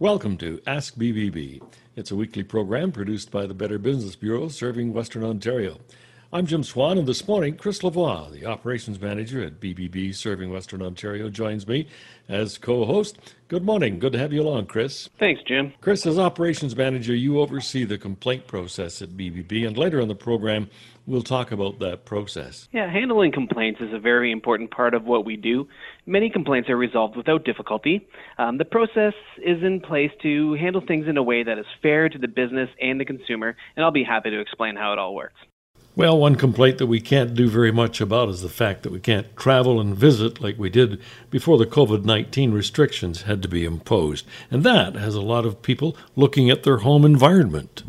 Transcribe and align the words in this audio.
Welcome 0.00 0.36
to 0.36 0.60
Ask 0.64 0.94
BBB. 0.94 1.60
It's 1.96 2.12
a 2.12 2.14
weekly 2.14 2.44
program 2.44 2.92
produced 2.92 3.32
by 3.32 3.46
the 3.46 3.52
Better 3.52 3.78
Business 3.78 4.14
Bureau 4.14 4.46
serving 4.46 4.92
Western 4.92 5.24
Ontario. 5.24 5.80
I'm 6.32 6.46
Jim 6.46 6.62
Swan, 6.62 6.98
and 6.98 7.08
this 7.08 7.26
morning, 7.26 7.56
Chris 7.56 7.80
Lavoie, 7.80 8.30
the 8.30 8.46
operations 8.46 9.00
manager 9.00 9.42
at 9.42 9.58
BBB 9.58 10.14
serving 10.14 10.52
Western 10.52 10.82
Ontario, 10.82 11.28
joins 11.28 11.66
me 11.66 11.88
as 12.28 12.58
co 12.58 12.84
host. 12.84 13.18
Good 13.48 13.64
morning. 13.64 13.98
Good 13.98 14.12
to 14.12 14.20
have 14.20 14.32
you 14.32 14.42
along, 14.42 14.66
Chris. 14.66 15.08
Thanks, 15.18 15.42
Jim. 15.42 15.72
Chris, 15.80 16.06
as 16.06 16.16
operations 16.16 16.76
manager, 16.76 17.16
you 17.16 17.40
oversee 17.40 17.82
the 17.82 17.98
complaint 17.98 18.46
process 18.46 19.02
at 19.02 19.16
BBB, 19.16 19.66
and 19.66 19.76
later 19.76 19.98
in 19.98 20.06
the 20.06 20.14
program, 20.14 20.70
we'll 21.08 21.22
talk 21.22 21.50
about 21.50 21.78
that 21.80 22.04
process. 22.04 22.68
Yeah, 22.70 22.90
handling 22.90 23.32
complaints 23.32 23.80
is 23.80 23.92
a 23.92 23.98
very 23.98 24.30
important 24.30 24.70
part 24.70 24.94
of 24.94 25.04
what 25.04 25.24
we 25.24 25.36
do. 25.36 25.66
Many 26.06 26.30
complaints 26.30 26.68
are 26.68 26.76
resolved 26.76 27.16
without 27.16 27.44
difficulty. 27.44 28.06
Um, 28.36 28.58
the 28.58 28.64
process 28.64 29.14
is 29.38 29.62
in 29.62 29.80
place 29.80 30.12
to 30.22 30.54
handle 30.54 30.82
things 30.86 31.08
in 31.08 31.16
a 31.16 31.22
way 31.22 31.42
that 31.42 31.58
is 31.58 31.66
fair 31.82 32.08
to 32.08 32.18
the 32.18 32.28
business 32.28 32.68
and 32.80 33.00
the 33.00 33.04
consumer, 33.04 33.56
and 33.74 33.84
I'll 33.84 33.90
be 33.90 34.04
happy 34.04 34.30
to 34.30 34.40
explain 34.40 34.76
how 34.76 34.92
it 34.92 34.98
all 34.98 35.14
works. 35.14 35.40
Well, 35.96 36.16
one 36.16 36.36
complaint 36.36 36.78
that 36.78 36.86
we 36.86 37.00
can't 37.00 37.34
do 37.34 37.48
very 37.48 37.72
much 37.72 38.00
about 38.00 38.28
is 38.28 38.40
the 38.40 38.48
fact 38.48 38.84
that 38.84 38.92
we 38.92 39.00
can't 39.00 39.36
travel 39.36 39.80
and 39.80 39.96
visit 39.96 40.40
like 40.40 40.56
we 40.56 40.70
did 40.70 41.00
before 41.28 41.58
the 41.58 41.66
COVID 41.66 42.04
19 42.04 42.52
restrictions 42.52 43.22
had 43.22 43.42
to 43.42 43.48
be 43.48 43.64
imposed. 43.64 44.24
And 44.48 44.62
that 44.62 44.94
has 44.94 45.16
a 45.16 45.20
lot 45.20 45.44
of 45.44 45.60
people 45.60 45.96
looking 46.14 46.50
at 46.50 46.62
their 46.62 46.78
home 46.78 47.04
environment. 47.04 47.82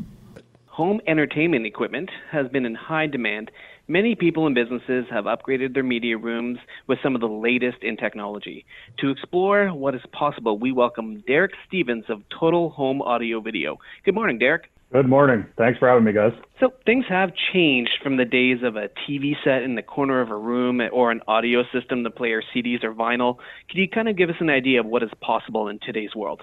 Home 0.79 1.01
entertainment 1.07 1.65
equipment 1.65 2.09
has 2.31 2.47
been 2.47 2.65
in 2.65 2.73
high 2.73 3.05
demand. 3.05 3.51
Many 3.89 4.15
people 4.15 4.45
and 4.45 4.55
businesses 4.55 5.03
have 5.11 5.25
upgraded 5.25 5.73
their 5.73 5.83
media 5.83 6.17
rooms 6.17 6.57
with 6.88 6.99
some 7.03 7.15
of 7.15 7.19
the 7.19 7.27
latest 7.27 7.79
in 7.83 7.97
technology. 7.97 8.65
To 8.99 9.09
explore 9.09 9.73
what 9.73 9.93
is 9.93 9.99
possible, 10.13 10.57
we 10.57 10.71
welcome 10.71 11.21
Derek 11.27 11.52
Stevens 11.67 12.05
of 12.07 12.21
Total 12.29 12.69
Home 12.69 13.02
Audio 13.02 13.41
Video. 13.41 13.75
Good 14.05 14.15
morning, 14.15 14.39
Derek. 14.39 14.71
Good 14.93 15.09
morning. 15.09 15.45
Thanks 15.57 15.77
for 15.79 15.89
having 15.89 16.05
me, 16.05 16.13
guys. 16.13 16.31
So, 16.61 16.71
things 16.86 17.03
have 17.09 17.31
changed 17.52 17.99
from 18.02 18.16
the 18.16 18.23
days 18.23 18.59
of 18.64 18.77
a 18.77 18.88
TV 19.05 19.33
set 19.43 19.64
in 19.64 19.75
the 19.75 19.83
corner 19.83 20.21
of 20.21 20.31
a 20.31 20.38
room 20.38 20.80
or 20.93 21.11
an 21.11 21.19
audio 21.27 21.64
system 21.73 22.05
to 22.05 22.09
play 22.09 22.31
our 22.31 22.41
CDs 22.55 22.86
or 22.86 22.93
vinyl. 22.93 23.36
Can 23.69 23.81
you 23.81 23.89
kind 23.89 24.08
of 24.08 24.16
give 24.16 24.30
us 24.30 24.38
an 24.39 24.49
idea 24.49 24.80
of 24.80 24.86
what 24.86 25.03
is 25.03 25.11
possible 25.19 25.67
in 25.67 25.77
today's 25.80 26.16
world? 26.16 26.41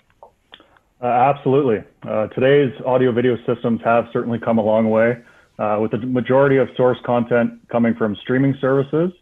Uh, 1.03 1.07
absolutely. 1.07 1.85
Uh, 2.09 2.27
today's 2.29 2.73
audio 2.87 3.13
video 3.13 3.37
systems 3.47 3.81
have 3.85 4.07
certainly 4.13 4.39
come 4.39 4.57
a 4.59 4.63
long 4.63 4.89
way, 4.89 5.19
uh, 5.59 5.79
with 5.81 5.91
the 5.91 5.99
majority 5.99 6.57
of 6.57 6.69
source 6.75 6.97
content 7.05 7.53
coming 7.69 7.95
from 7.95 8.17
streaming 8.17 8.57
services. 8.61 9.13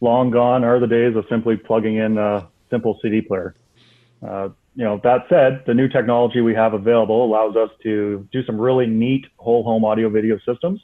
Long 0.00 0.30
gone 0.30 0.62
are 0.62 0.78
the 0.78 0.86
days 0.86 1.16
of 1.16 1.24
simply 1.28 1.56
plugging 1.56 1.96
in 1.96 2.16
a 2.16 2.46
simple 2.70 2.98
CD 3.02 3.22
player. 3.22 3.54
Uh, 4.26 4.50
you 4.76 4.84
know, 4.84 5.00
that 5.02 5.26
said, 5.28 5.64
the 5.66 5.74
new 5.74 5.88
technology 5.88 6.42
we 6.42 6.54
have 6.54 6.74
available 6.74 7.24
allows 7.24 7.56
us 7.56 7.70
to 7.82 8.28
do 8.30 8.44
some 8.44 8.60
really 8.60 8.86
neat 8.86 9.26
whole 9.38 9.64
home 9.64 9.84
audio 9.84 10.08
video 10.08 10.38
systems 10.46 10.80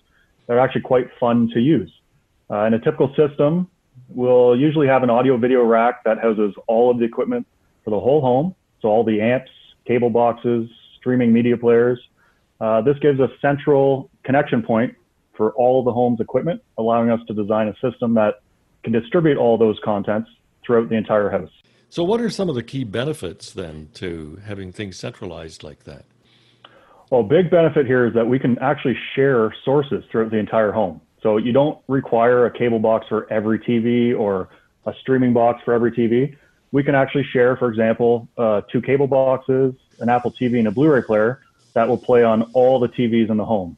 that 0.47 0.55
are 0.55 0.61
actually 0.61 0.81
quite 0.81 1.09
fun 1.21 1.51
to 1.55 1.61
use. 1.61 1.93
Uh, 2.51 2.65
in 2.65 2.75
a 2.75 2.79
typical 2.81 3.15
system, 3.15 3.69
we'll 4.09 4.57
usually 4.57 4.89
have 4.89 5.05
an 5.05 5.11
audio 5.11 5.37
video 5.37 5.63
rack 5.63 6.03
that 6.05 6.19
houses 6.19 6.53
all 6.67 6.91
of 6.91 6.99
the 6.99 7.05
equipment 7.05 7.47
for 7.85 7.91
the 7.91 8.01
whole 8.01 8.21
home. 8.21 8.55
So 8.81 8.89
all 8.89 9.05
the 9.05 9.21
amps, 9.21 9.51
cable 9.87 10.11
boxes, 10.11 10.69
streaming 10.99 11.33
media 11.33 11.57
players. 11.57 11.99
Uh, 12.61 12.81
this 12.81 12.99
gives 13.01 13.19
a 13.21 13.29
central 13.41 14.11
connection 14.25 14.63
point 14.63 14.95
for 15.37 15.53
all 15.53 15.83
the 15.83 15.93
home's 15.93 16.21
equipment, 16.21 16.63
allowing 16.79 17.11
us 17.11 17.21
to 17.27 17.35
design 17.35 17.69
a 17.69 17.75
system 17.91 18.15
that 18.15 18.43
can 18.85 18.93
distribute 18.93 19.37
all 19.37 19.59
those 19.59 19.79
contents 19.85 20.31
throughout 20.65 20.89
the 20.89 20.97
entire 20.97 21.31
house. 21.31 21.51
So, 21.89 22.05
what 22.05 22.21
are 22.21 22.31
some 22.31 22.49
of 22.49 22.55
the 22.55 22.63
key 22.63 22.85
benefits 22.85 23.53
then 23.53 23.89
to 23.95 24.41
having 24.45 24.73
things 24.73 24.97
centralized 24.97 25.63
like 25.63 25.85
that? 25.85 26.05
Well, 27.11 27.23
big 27.23 27.51
benefit 27.51 27.87
here 27.87 28.07
is 28.07 28.15
that 28.15 28.27
we 28.27 28.39
can 28.39 28.59
actually 28.61 28.97
share 29.15 29.55
sources 29.67 30.03
throughout 30.11 30.31
the 30.31 30.39
entire 30.39 30.73
home. 30.73 31.03
So 31.23 31.37
you 31.37 31.53
don't 31.53 31.79
require 31.87 32.47
a 32.47 32.51
cable 32.51 32.79
box 32.79 33.07
for 33.09 33.31
every 33.31 33.59
TV 33.59 34.19
or 34.19 34.49
a 34.87 34.93
streaming 35.01 35.35
box 35.35 35.61
for 35.65 35.75
every 35.75 35.93
TV. 35.93 36.35
We 36.73 36.83
can 36.83 36.95
actually 36.95 37.25
share, 37.33 37.57
for 37.57 37.69
example, 37.69 38.29
uh, 38.37 38.63
two 38.63 38.83
cable 38.83 39.07
boxes, 39.07 39.75
an 40.01 40.09
Apple 40.09 40.33
TV, 40.33 40.59
and 40.59 40.69
a 40.69 40.71
Blu-ray 40.71 41.03
player 41.03 41.41
that 41.75 41.89
will 41.89 41.99
play 41.99 42.25
on 42.25 42.43
all 42.55 42.81
the 42.81 42.89
TVs 42.89 43.31
in 43.31 43.37
the 43.37 43.45
home. 43.45 43.77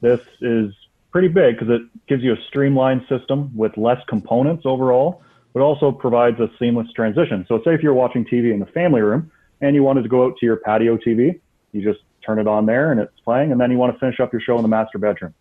This 0.00 0.20
is 0.40 0.72
pretty 1.12 1.28
big 1.28 1.58
because 1.58 1.68
it 1.68 1.82
gives 2.06 2.22
you 2.22 2.32
a 2.32 2.40
streamlined 2.48 3.02
system 3.08 3.50
with 3.54 3.76
less 3.76 3.98
components 4.08 4.62
overall 4.64 5.22
but 5.52 5.60
also 5.60 5.90
provides 5.90 6.38
a 6.40 6.48
seamless 6.58 6.92
transition. 6.92 7.44
So 7.48 7.60
say 7.64 7.74
if 7.74 7.82
you're 7.82 7.94
watching 7.94 8.24
TV 8.24 8.52
in 8.52 8.60
the 8.60 8.66
family 8.66 9.00
room 9.00 9.30
and 9.60 9.74
you 9.74 9.82
wanted 9.82 10.02
to 10.02 10.08
go 10.08 10.26
out 10.26 10.36
to 10.38 10.46
your 10.46 10.56
patio 10.56 10.96
TV, 10.96 11.40
you 11.72 11.82
just 11.82 12.00
turn 12.24 12.38
it 12.38 12.46
on 12.46 12.66
there 12.66 12.92
and 12.92 13.00
it's 13.00 13.18
playing, 13.20 13.52
and 13.52 13.60
then 13.60 13.70
you 13.70 13.78
want 13.78 13.92
to 13.92 13.98
finish 13.98 14.20
up 14.20 14.32
your 14.32 14.40
show 14.40 14.56
in 14.56 14.62
the 14.62 14.68
master 14.68 14.98
bedroom. 14.98 15.34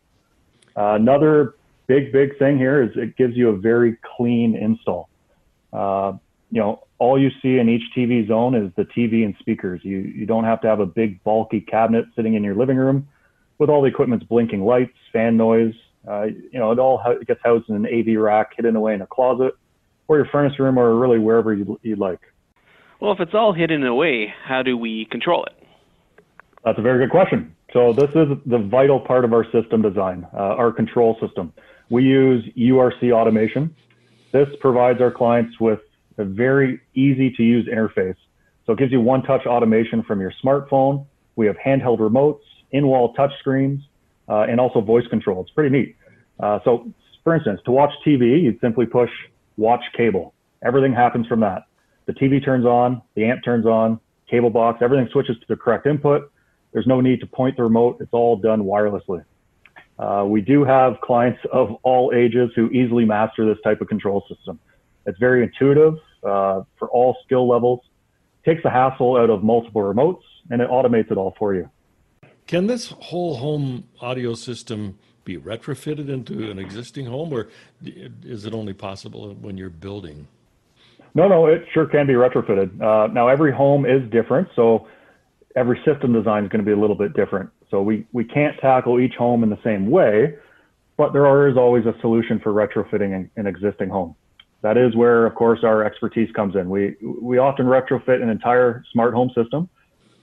Uh, 0.75 0.93
another 0.93 1.55
big, 1.87 2.11
big 2.11 2.37
thing 2.39 2.57
here 2.57 2.81
is 2.81 2.91
it 2.95 3.17
gives 3.17 3.35
you 3.35 3.49
a 3.49 3.57
very 3.57 3.97
clean 4.15 4.55
install. 4.55 5.09
Uh, 5.71 6.13
you 6.51 6.59
know, 6.59 6.83
all 6.97 7.19
you 7.19 7.29
see 7.41 7.57
in 7.57 7.69
each 7.69 7.83
TV 7.95 8.27
zone 8.27 8.55
is 8.55 8.71
the 8.75 8.83
TV 8.83 9.23
and 9.23 9.35
speakers. 9.39 9.81
You, 9.83 9.99
you 9.99 10.25
don't 10.25 10.43
have 10.43 10.61
to 10.61 10.67
have 10.67 10.79
a 10.79 10.85
big 10.85 11.23
bulky 11.23 11.61
cabinet 11.61 12.05
sitting 12.15 12.33
in 12.33 12.43
your 12.43 12.55
living 12.55 12.77
room 12.77 13.07
with 13.57 13.69
all 13.69 13.81
the 13.81 13.87
equipment's 13.87 14.25
blinking 14.25 14.63
lights, 14.65 14.95
fan 15.13 15.37
noise. 15.37 15.73
Uh, 16.07 16.25
you 16.51 16.59
know, 16.59 16.71
it 16.71 16.79
all 16.79 17.01
gets 17.27 17.41
housed 17.43 17.69
in 17.69 17.75
an 17.75 17.85
AV 17.85 18.19
rack 18.19 18.53
hidden 18.55 18.75
away 18.75 18.93
in 18.93 19.01
a 19.01 19.07
closet 19.07 19.53
or 20.07 20.17
your 20.17 20.25
furnace 20.25 20.57
room 20.59 20.77
or 20.77 20.95
really 20.95 21.19
wherever 21.19 21.53
you'd, 21.53 21.75
you'd 21.83 21.99
like. 21.99 22.19
Well, 22.99 23.11
if 23.11 23.19
it's 23.19 23.33
all 23.33 23.53
hidden 23.53 23.85
away, 23.85 24.33
how 24.45 24.63
do 24.63 24.77
we 24.77 25.05
control 25.05 25.45
it? 25.45 25.53
That's 26.65 26.79
a 26.79 26.81
very 26.81 27.05
good 27.05 27.11
question. 27.11 27.55
So 27.71 27.93
this 27.93 28.09
is 28.09 28.27
the 28.45 28.57
vital 28.57 28.99
part 28.99 29.23
of 29.23 29.33
our 29.33 29.45
system 29.51 29.81
design, 29.81 30.27
uh, 30.33 30.37
our 30.37 30.71
control 30.71 31.17
system. 31.21 31.53
We 31.89 32.03
use 32.03 32.43
URC 32.57 33.11
automation. 33.13 33.75
This 34.31 34.47
provides 34.59 35.01
our 35.01 35.11
clients 35.11 35.59
with 35.59 35.79
a 36.19 36.25
very 36.25 36.79
easy 36.93 37.31
to 37.31 37.43
use 37.43 37.67
interface. 37.67 38.15
So 38.65 38.73
it 38.73 38.79
gives 38.79 38.91
you 38.91 39.01
one 39.01 39.23
touch 39.23 39.45
automation 39.45 40.03
from 40.03 40.21
your 40.21 40.33
smartphone. 40.43 41.05
We 41.35 41.47
have 41.47 41.55
handheld 41.57 41.99
remotes, 41.99 42.41
in-wall 42.71 43.15
touchscreens, 43.15 43.81
uh, 44.27 44.41
and 44.41 44.59
also 44.59 44.81
voice 44.81 45.07
control. 45.07 45.41
It's 45.41 45.51
pretty 45.51 45.75
neat. 45.75 45.95
Uh, 46.39 46.59
so 46.63 46.91
for 47.23 47.35
instance, 47.35 47.61
to 47.65 47.71
watch 47.71 47.91
TV, 48.05 48.41
you'd 48.41 48.59
simply 48.61 48.85
push 48.85 49.09
watch 49.57 49.83
cable. 49.95 50.33
Everything 50.63 50.93
happens 50.93 51.27
from 51.27 51.39
that. 51.41 51.65
The 52.05 52.13
TV 52.13 52.43
turns 52.43 52.65
on, 52.65 53.01
the 53.15 53.25
amp 53.25 53.43
turns 53.43 53.65
on, 53.65 53.99
cable 54.29 54.49
box, 54.49 54.79
everything 54.81 55.07
switches 55.11 55.37
to 55.39 55.45
the 55.47 55.55
correct 55.55 55.85
input. 55.85 56.31
There's 56.71 56.87
no 56.87 57.01
need 57.01 57.19
to 57.21 57.27
point 57.27 57.57
the 57.57 57.63
remote. 57.63 57.97
It's 57.99 58.13
all 58.13 58.35
done 58.35 58.63
wirelessly. 58.63 59.23
Uh, 59.97 60.25
we 60.27 60.41
do 60.41 60.63
have 60.63 61.01
clients 61.01 61.39
of 61.51 61.71
all 61.83 62.11
ages 62.15 62.51
who 62.55 62.69
easily 62.69 63.05
master 63.05 63.45
this 63.45 63.61
type 63.63 63.81
of 63.81 63.87
control 63.87 64.23
system. 64.29 64.59
It's 65.05 65.17
very 65.19 65.43
intuitive 65.43 65.95
uh, 66.23 66.61
for 66.77 66.89
all 66.89 67.17
skill 67.25 67.47
levels, 67.47 67.81
takes 68.45 68.63
the 68.63 68.69
hassle 68.69 69.17
out 69.17 69.29
of 69.29 69.43
multiple 69.43 69.81
remotes, 69.81 70.23
and 70.49 70.61
it 70.61 70.69
automates 70.69 71.11
it 71.11 71.17
all 71.17 71.35
for 71.37 71.53
you. 71.53 71.69
Can 72.47 72.67
this 72.67 72.93
whole 72.99 73.35
home 73.35 73.83
audio 74.01 74.33
system 74.33 74.97
be 75.23 75.37
retrofitted 75.37 76.09
into 76.09 76.49
an 76.49 76.57
existing 76.57 77.05
home, 77.05 77.31
or 77.31 77.49
is 78.23 78.45
it 78.45 78.53
only 78.53 78.73
possible 78.73 79.35
when 79.35 79.57
you're 79.57 79.69
building? 79.69 80.27
No, 81.13 81.27
no, 81.27 81.45
it 81.47 81.65
sure 81.73 81.85
can 81.85 82.07
be 82.07 82.13
retrofitted. 82.13 82.81
Uh, 82.81 83.07
now, 83.13 83.27
every 83.27 83.51
home 83.51 83.85
is 83.85 84.09
different, 84.09 84.47
so 84.55 84.87
every 85.55 85.79
system 85.85 86.13
design 86.13 86.43
is 86.43 86.49
going 86.49 86.63
to 86.63 86.65
be 86.65 86.71
a 86.71 86.79
little 86.79 86.95
bit 86.95 87.13
different. 87.13 87.49
So 87.69 87.81
we, 87.81 88.07
we 88.11 88.23
can't 88.23 88.57
tackle 88.59 88.99
each 88.99 89.15
home 89.15 89.43
in 89.43 89.49
the 89.49 89.59
same 89.63 89.89
way, 89.89 90.35
but 90.97 91.13
there 91.13 91.47
is 91.47 91.57
always 91.57 91.85
a 91.85 91.93
solution 92.01 92.39
for 92.39 92.51
retrofitting 92.51 93.15
an, 93.15 93.31
an 93.35 93.47
existing 93.47 93.89
home. 93.89 94.15
That 94.61 94.77
is 94.77 94.95
where, 94.95 95.25
of 95.25 95.35
course, 95.35 95.59
our 95.63 95.83
expertise 95.83 96.29
comes 96.35 96.55
in. 96.55 96.69
We, 96.69 96.95
we 97.21 97.37
often 97.37 97.65
retrofit 97.65 98.21
an 98.21 98.29
entire 98.29 98.83
smart 98.91 99.13
home 99.13 99.31
system 99.35 99.69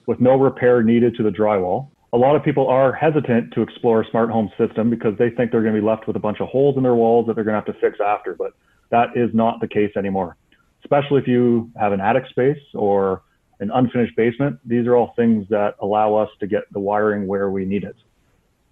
with 0.07 0.21
no 0.21 0.39
repair 0.39 0.83
needed 0.83 1.17
to 1.17 1.23
the 1.23 1.31
drywall 1.31 1.89
a 2.13 2.17
lot 2.17 2.37
of 2.37 2.43
people 2.43 2.69
are 2.69 2.93
hesitant 2.93 3.53
to 3.53 3.63
explore 3.63 4.01
a 4.01 4.11
smart 4.11 4.31
home 4.31 4.51
system 4.57 4.91
because 4.91 5.13
they 5.19 5.31
think 5.31 5.51
they're 5.51 5.63
going 5.63 5.75
to 5.75 5.81
be 5.81 5.87
left 5.87 6.07
with 6.07 6.17
a 6.17 6.21
bunch 6.21 6.41
of 6.41 6.49
holes 6.49 6.77
in 6.77 6.83
their 6.83 6.95
walls 6.95 7.27
that 7.27 7.35
they're 7.35 7.45
going 7.45 7.61
to 7.61 7.65
have 7.65 7.75
to 7.75 7.81
fix 7.81 7.99
after. 8.01 8.35
But 8.35 8.53
that 8.91 9.09
is 9.17 9.31
not 9.35 9.61
the 9.61 9.69
case 9.69 9.93
anymore, 9.99 10.37
especially 10.83 11.21
if 11.21 11.29
you 11.29 11.71
have 11.79 11.93
an 11.93 12.01
attic 12.01 12.25
space 12.31 12.63
or 12.75 13.23
an 13.61 13.71
unfinished 13.75 14.17
basement. 14.17 14.59
These 14.65 14.87
are 14.87 14.97
all 14.97 15.13
things 15.17 15.47
that 15.51 15.75
allow 15.81 16.15
us 16.15 16.31
to 16.41 16.47
get 16.47 16.63
the 16.73 16.81
wiring 16.81 17.27
where 17.27 17.51
we 17.51 17.65
need 17.65 17.85
it. 17.85 17.97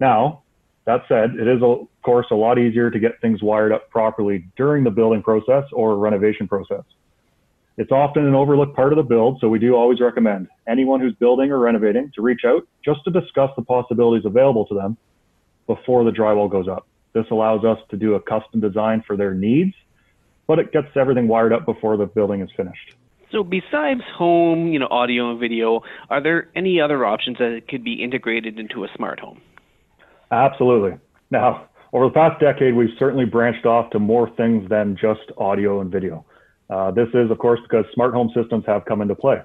Now, 0.00 0.43
that 0.86 1.02
said, 1.08 1.36
it 1.36 1.48
is, 1.48 1.62
of 1.62 1.88
course, 2.02 2.26
a 2.30 2.34
lot 2.34 2.58
easier 2.58 2.90
to 2.90 2.98
get 2.98 3.20
things 3.20 3.42
wired 3.42 3.72
up 3.72 3.88
properly 3.90 4.44
during 4.56 4.84
the 4.84 4.90
building 4.90 5.22
process 5.22 5.64
or 5.72 5.96
renovation 5.96 6.46
process. 6.46 6.84
It's 7.76 7.90
often 7.90 8.26
an 8.26 8.34
overlooked 8.34 8.76
part 8.76 8.92
of 8.92 8.96
the 8.96 9.02
build, 9.02 9.38
so 9.40 9.48
we 9.48 9.58
do 9.58 9.74
always 9.74 10.00
recommend 10.00 10.48
anyone 10.68 11.00
who's 11.00 11.14
building 11.14 11.50
or 11.50 11.58
renovating 11.58 12.12
to 12.14 12.22
reach 12.22 12.42
out 12.46 12.68
just 12.84 13.02
to 13.04 13.10
discuss 13.10 13.50
the 13.56 13.62
possibilities 13.62 14.26
available 14.26 14.66
to 14.66 14.74
them 14.74 14.96
before 15.66 16.04
the 16.04 16.10
drywall 16.10 16.50
goes 16.50 16.68
up. 16.68 16.86
This 17.14 17.24
allows 17.30 17.64
us 17.64 17.78
to 17.90 17.96
do 17.96 18.14
a 18.14 18.20
custom 18.20 18.60
design 18.60 19.02
for 19.06 19.16
their 19.16 19.34
needs, 19.34 19.74
but 20.46 20.58
it 20.58 20.72
gets 20.72 20.88
everything 20.94 21.26
wired 21.26 21.52
up 21.52 21.64
before 21.64 21.96
the 21.96 22.06
building 22.06 22.42
is 22.42 22.50
finished. 22.56 22.94
So 23.32 23.42
besides 23.42 24.02
home, 24.16 24.68
you 24.68 24.78
know, 24.78 24.86
audio 24.90 25.30
and 25.30 25.40
video, 25.40 25.80
are 26.10 26.22
there 26.22 26.50
any 26.54 26.80
other 26.80 27.04
options 27.04 27.38
that 27.38 27.62
could 27.68 27.82
be 27.82 27.94
integrated 27.94 28.60
into 28.60 28.84
a 28.84 28.88
smart 28.94 29.18
home? 29.18 29.40
Absolutely. 30.34 30.98
Now, 31.30 31.68
over 31.92 32.06
the 32.06 32.12
past 32.12 32.40
decade, 32.40 32.74
we've 32.74 32.94
certainly 32.98 33.24
branched 33.24 33.66
off 33.66 33.90
to 33.90 34.00
more 34.00 34.28
things 34.36 34.68
than 34.68 34.96
just 35.00 35.20
audio 35.38 35.80
and 35.80 35.92
video. 35.92 36.26
Uh, 36.68 36.90
this 36.90 37.08
is, 37.14 37.30
of 37.30 37.38
course, 37.38 37.60
because 37.62 37.84
smart 37.94 38.14
home 38.14 38.30
systems 38.34 38.64
have 38.66 38.84
come 38.84 39.00
into 39.00 39.14
play. 39.14 39.40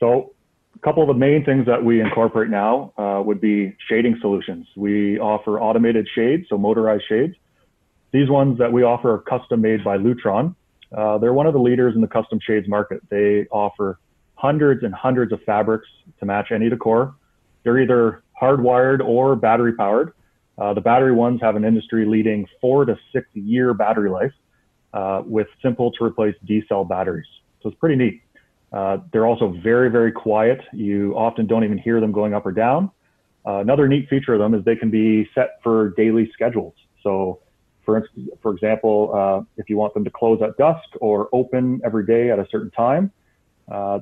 So 0.00 0.34
a 0.74 0.78
couple 0.80 1.02
of 1.02 1.08
the 1.08 1.14
main 1.14 1.44
things 1.44 1.64
that 1.66 1.82
we 1.82 2.00
incorporate 2.02 2.50
now 2.50 2.92
uh, 2.98 3.22
would 3.24 3.40
be 3.40 3.74
shading 3.88 4.18
solutions. 4.20 4.66
We 4.76 5.18
offer 5.18 5.58
automated 5.58 6.06
shades, 6.14 6.46
so 6.50 6.58
motorized 6.58 7.04
shades. 7.08 7.34
These 8.12 8.28
ones 8.28 8.58
that 8.58 8.70
we 8.70 8.82
offer 8.82 9.14
are 9.14 9.18
custom 9.18 9.62
made 9.62 9.82
by 9.82 9.96
Lutron. 9.96 10.54
Uh, 10.94 11.16
they're 11.18 11.32
one 11.32 11.46
of 11.46 11.54
the 11.54 11.60
leaders 11.60 11.94
in 11.94 12.02
the 12.02 12.08
custom 12.08 12.38
shades 12.46 12.68
market. 12.68 13.00
They 13.08 13.46
offer 13.50 13.98
hundreds 14.34 14.84
and 14.84 14.92
hundreds 14.92 15.32
of 15.32 15.40
fabrics 15.44 15.88
to 16.20 16.26
match 16.26 16.48
any 16.52 16.68
decor. 16.68 17.14
They're 17.62 17.80
either 17.80 18.22
hardwired 18.40 19.00
or 19.04 19.36
battery 19.36 19.72
powered. 19.74 20.12
Uh, 20.56 20.72
the 20.72 20.80
battery 20.80 21.12
ones 21.12 21.40
have 21.40 21.56
an 21.56 21.64
industry 21.64 22.06
leading 22.06 22.46
four 22.60 22.84
to 22.84 22.96
six 23.12 23.26
year 23.34 23.74
battery 23.74 24.10
life 24.10 24.32
uh, 24.92 25.22
with 25.26 25.48
simple 25.62 25.90
to 25.92 26.04
replace 26.04 26.34
D 26.44 26.62
cell 26.68 26.84
batteries. 26.84 27.26
So 27.62 27.68
it's 27.68 27.78
pretty 27.78 27.96
neat. 27.96 28.20
Uh, 28.72 28.98
they're 29.12 29.26
also 29.26 29.56
very, 29.62 29.90
very 29.90 30.12
quiet. 30.12 30.60
You 30.72 31.14
often 31.16 31.46
don't 31.46 31.64
even 31.64 31.78
hear 31.78 32.00
them 32.00 32.12
going 32.12 32.34
up 32.34 32.44
or 32.46 32.52
down. 32.52 32.90
Uh, 33.46 33.58
another 33.58 33.88
neat 33.88 34.08
feature 34.08 34.34
of 34.34 34.40
them 34.40 34.54
is 34.54 34.64
they 34.64 34.76
can 34.76 34.90
be 34.90 35.28
set 35.34 35.60
for 35.62 35.90
daily 35.96 36.30
schedules. 36.32 36.74
So, 37.02 37.40
for 37.84 37.98
instance, 37.98 38.30
for 38.40 38.52
example, 38.52 39.12
uh, 39.14 39.44
if 39.56 39.68
you 39.68 39.76
want 39.76 39.94
them 39.94 40.04
to 40.04 40.10
close 40.10 40.40
at 40.42 40.56
dusk 40.56 40.88
or 41.00 41.28
open 41.32 41.80
every 41.84 42.06
day 42.06 42.30
at 42.30 42.38
a 42.38 42.46
certain 42.50 42.70
time, 42.70 43.12
uh, 43.70 44.00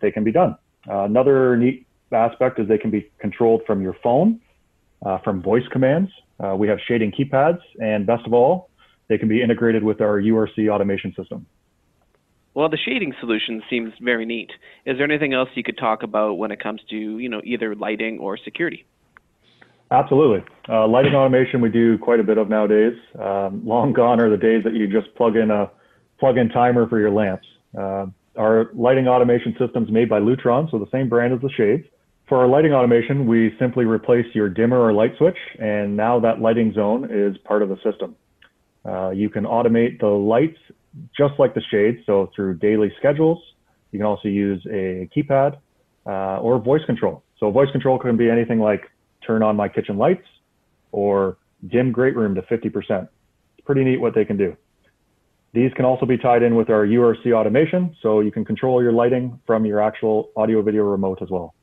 they 0.00 0.10
can 0.10 0.24
be 0.24 0.32
done. 0.32 0.56
Another 0.86 1.56
neat 1.56 1.86
aspect 2.12 2.58
is 2.58 2.68
they 2.68 2.78
can 2.78 2.90
be 2.90 3.10
controlled 3.18 3.62
from 3.66 3.82
your 3.82 3.96
phone, 4.02 4.40
uh, 5.04 5.18
from 5.18 5.42
voice 5.42 5.66
commands. 5.70 6.10
we 6.56 6.68
have 6.68 6.78
shading 6.86 7.12
keypads, 7.12 7.60
and 7.80 8.06
best 8.06 8.26
of 8.26 8.32
all, 8.32 8.68
they 9.08 9.18
can 9.18 9.28
be 9.28 9.42
integrated 9.42 9.84
with 9.84 10.00
our 10.00 10.20
URC 10.20 10.68
automation 10.68 11.14
system. 11.14 11.46
Well, 12.54 12.68
the 12.68 12.76
shading 12.76 13.14
solution 13.20 13.62
seems 13.70 13.92
very 14.00 14.26
neat. 14.26 14.50
Is 14.84 14.98
there 14.98 15.04
anything 15.04 15.32
else 15.32 15.48
you 15.54 15.62
could 15.62 15.78
talk 15.78 16.02
about 16.02 16.34
when 16.34 16.50
it 16.50 16.60
comes 16.60 16.80
to, 16.90 16.96
you 16.96 17.28
know, 17.28 17.40
either 17.44 17.74
lighting 17.74 18.18
or 18.18 18.36
security? 18.36 18.84
Absolutely. 19.90 20.44
Uh, 20.68 20.86
lighting 20.86 21.14
automation 21.14 21.60
we 21.60 21.68
do 21.68 21.98
quite 21.98 22.20
a 22.20 22.22
bit 22.22 22.38
of 22.38 22.48
nowadays. 22.48 22.94
Um, 23.18 23.66
long 23.66 23.92
gone 23.92 24.20
are 24.20 24.30
the 24.30 24.36
days 24.36 24.64
that 24.64 24.74
you 24.74 24.86
just 24.86 25.14
plug 25.14 25.36
in 25.36 25.50
a 25.50 25.70
plug-in 26.18 26.48
timer 26.50 26.88
for 26.88 26.98
your 26.98 27.10
lamps. 27.10 27.46
Uh, 27.76 28.06
our 28.36 28.70
lighting 28.74 29.08
automation 29.08 29.54
system 29.58 29.84
is 29.84 29.90
made 29.90 30.08
by 30.08 30.20
Lutron, 30.20 30.70
so 30.70 30.78
the 30.78 30.88
same 30.90 31.08
brand 31.08 31.34
as 31.34 31.40
the 31.40 31.50
shades. 31.50 31.84
For 32.32 32.38
our 32.38 32.48
lighting 32.48 32.72
automation, 32.72 33.26
we 33.26 33.54
simply 33.58 33.84
replace 33.84 34.24
your 34.32 34.48
dimmer 34.48 34.80
or 34.80 34.94
light 34.94 35.12
switch, 35.18 35.36
and 35.58 35.94
now 35.94 36.18
that 36.20 36.40
lighting 36.40 36.72
zone 36.72 37.06
is 37.10 37.36
part 37.44 37.60
of 37.60 37.68
the 37.68 37.76
system. 37.84 38.16
Uh, 38.86 39.10
you 39.10 39.28
can 39.28 39.44
automate 39.44 40.00
the 40.00 40.06
lights 40.06 40.56
just 41.14 41.34
like 41.38 41.54
the 41.54 41.60
shades. 41.70 41.98
So 42.06 42.30
through 42.34 42.54
daily 42.54 42.90
schedules, 42.98 43.38
you 43.90 43.98
can 43.98 44.06
also 44.06 44.28
use 44.28 44.64
a 44.64 45.10
keypad 45.14 45.58
uh, 46.06 46.38
or 46.40 46.58
voice 46.58 46.80
control. 46.86 47.22
So 47.38 47.50
voice 47.50 47.70
control 47.70 47.98
can 47.98 48.16
be 48.16 48.30
anything 48.30 48.60
like 48.60 48.90
turn 49.26 49.42
on 49.42 49.54
my 49.54 49.68
kitchen 49.68 49.98
lights 49.98 50.24
or 50.90 51.36
dim 51.68 51.92
great 51.92 52.16
room 52.16 52.34
to 52.36 52.40
50%. 52.40 52.72
It's 52.78 53.66
pretty 53.66 53.84
neat 53.84 54.00
what 54.00 54.14
they 54.14 54.24
can 54.24 54.38
do. 54.38 54.56
These 55.52 55.74
can 55.74 55.84
also 55.84 56.06
be 56.06 56.16
tied 56.16 56.42
in 56.42 56.56
with 56.56 56.70
our 56.70 56.86
URC 56.86 57.30
automation, 57.34 57.94
so 58.00 58.20
you 58.20 58.32
can 58.32 58.46
control 58.46 58.82
your 58.82 58.92
lighting 58.92 59.38
from 59.46 59.66
your 59.66 59.82
actual 59.82 60.30
audio 60.34 60.62
video 60.62 60.84
remote 60.84 61.20
as 61.20 61.28
well. 61.28 61.54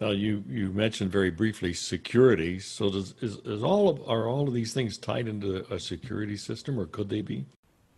Now, 0.00 0.10
you, 0.10 0.44
you 0.48 0.70
mentioned 0.70 1.10
very 1.10 1.30
briefly 1.30 1.72
security. 1.72 2.60
So, 2.60 2.90
does, 2.90 3.14
is, 3.20 3.38
is 3.38 3.64
all 3.64 3.88
of, 3.88 4.08
are 4.08 4.28
all 4.28 4.46
of 4.46 4.54
these 4.54 4.72
things 4.72 4.96
tied 4.96 5.26
into 5.26 5.66
a 5.72 5.80
security 5.80 6.36
system, 6.36 6.78
or 6.78 6.86
could 6.86 7.08
they 7.08 7.20
be? 7.20 7.46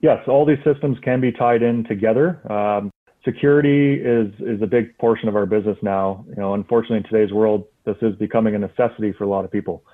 Yes, 0.01 0.19
all 0.27 0.47
these 0.47 0.63
systems 0.65 0.99
can 1.03 1.21
be 1.21 1.31
tied 1.31 1.63
in 1.63 1.85
together. 1.85 2.41
Um, 2.51 2.91
security 3.23 3.95
is 3.95 4.33
is 4.41 4.63
a 4.63 4.67
big 4.67 4.97
portion 4.97 5.29
of 5.29 5.37
our 5.37 5.45
business 5.45 5.77
now. 5.83 6.25
You 6.29 6.37
know, 6.37 6.55
unfortunately, 6.55 6.99
in 6.99 7.03
today's 7.03 7.35
world, 7.35 7.67
this 7.85 7.97
is 8.01 8.17
becoming 8.17 8.55
a 8.55 8.59
necessity 8.59 9.13
for 9.13 9.25
a 9.25 9.29
lot 9.29 9.45
of 9.45 9.53
people. 9.53 9.85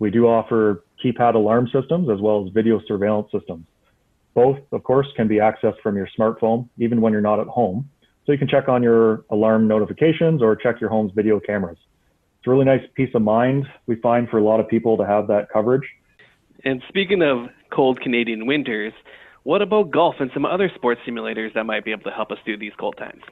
We 0.00 0.10
do 0.10 0.26
offer 0.26 0.84
keypad 1.04 1.36
alarm 1.36 1.68
systems 1.72 2.10
as 2.10 2.20
well 2.20 2.44
as 2.44 2.52
video 2.52 2.80
surveillance 2.88 3.30
systems. 3.30 3.66
Both, 4.34 4.58
of 4.72 4.82
course, 4.82 5.06
can 5.14 5.28
be 5.28 5.36
accessed 5.36 5.80
from 5.80 5.96
your 5.96 6.08
smartphone, 6.18 6.68
even 6.78 7.00
when 7.00 7.12
you're 7.12 7.22
not 7.22 7.38
at 7.38 7.46
home. 7.46 7.88
So 8.24 8.32
you 8.32 8.38
can 8.38 8.48
check 8.48 8.68
on 8.68 8.82
your 8.82 9.24
alarm 9.30 9.66
notifications 9.66 10.42
or 10.42 10.54
check 10.54 10.80
your 10.80 10.90
home's 10.90 11.12
video 11.14 11.40
cameras. 11.40 11.78
It's 12.38 12.46
a 12.46 12.50
really 12.50 12.64
nice 12.64 12.82
peace 12.94 13.10
of 13.14 13.22
mind 13.22 13.66
we 13.86 13.96
find 13.96 14.28
for 14.28 14.38
a 14.38 14.42
lot 14.42 14.60
of 14.60 14.68
people 14.68 14.96
to 14.96 15.06
have 15.06 15.26
that 15.28 15.48
coverage. 15.52 15.88
And 16.64 16.82
speaking 16.88 17.22
of 17.22 17.48
cold 17.72 18.00
Canadian 18.00 18.46
winters, 18.46 18.92
what 19.42 19.62
about 19.62 19.90
golf 19.90 20.16
and 20.20 20.30
some 20.32 20.44
other 20.44 20.70
sports 20.74 21.00
simulators 21.06 21.52
that 21.54 21.64
might 21.64 21.84
be 21.84 21.90
able 21.90 22.04
to 22.04 22.10
help 22.10 22.30
us 22.30 22.38
through 22.44 22.58
these 22.58 22.72
cold 22.78 22.96
times? 22.96 23.22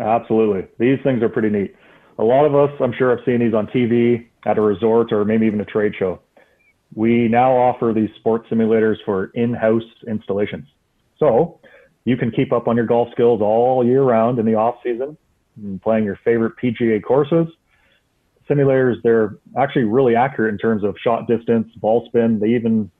Absolutely. 0.00 0.66
These 0.78 0.98
things 1.04 1.22
are 1.22 1.28
pretty 1.28 1.50
neat. 1.50 1.74
A 2.18 2.24
lot 2.24 2.44
of 2.44 2.54
us, 2.54 2.70
I'm 2.80 2.92
sure, 2.96 3.10
have 3.10 3.24
seen 3.24 3.40
these 3.40 3.54
on 3.54 3.66
TV 3.68 4.26
at 4.44 4.58
a 4.58 4.60
resort 4.60 5.12
or 5.12 5.24
maybe 5.24 5.46
even 5.46 5.60
a 5.60 5.64
trade 5.64 5.92
show. 5.96 6.20
We 6.94 7.28
now 7.28 7.52
offer 7.52 7.92
these 7.94 8.10
sports 8.16 8.48
simulators 8.50 8.96
for 9.04 9.26
in 9.34 9.54
house 9.54 9.82
installations. 10.08 10.66
So 11.18 11.60
you 12.06 12.16
can 12.16 12.30
keep 12.30 12.52
up 12.52 12.68
on 12.68 12.76
your 12.76 12.86
golf 12.86 13.08
skills 13.10 13.42
all 13.42 13.84
year 13.84 14.02
round 14.02 14.38
in 14.38 14.46
the 14.46 14.54
off 14.54 14.76
season, 14.82 15.18
playing 15.82 16.04
your 16.04 16.18
favorite 16.24 16.54
PGA 16.56 17.02
courses. 17.02 17.48
Simulators, 18.48 19.02
they're 19.02 19.36
actually 19.58 19.84
really 19.84 20.14
accurate 20.14 20.52
in 20.52 20.58
terms 20.58 20.84
of 20.84 20.96
shot 21.02 21.26
distance, 21.26 21.68
ball 21.76 22.06
spin. 22.06 22.38
They 22.38 22.50
even 22.50 22.90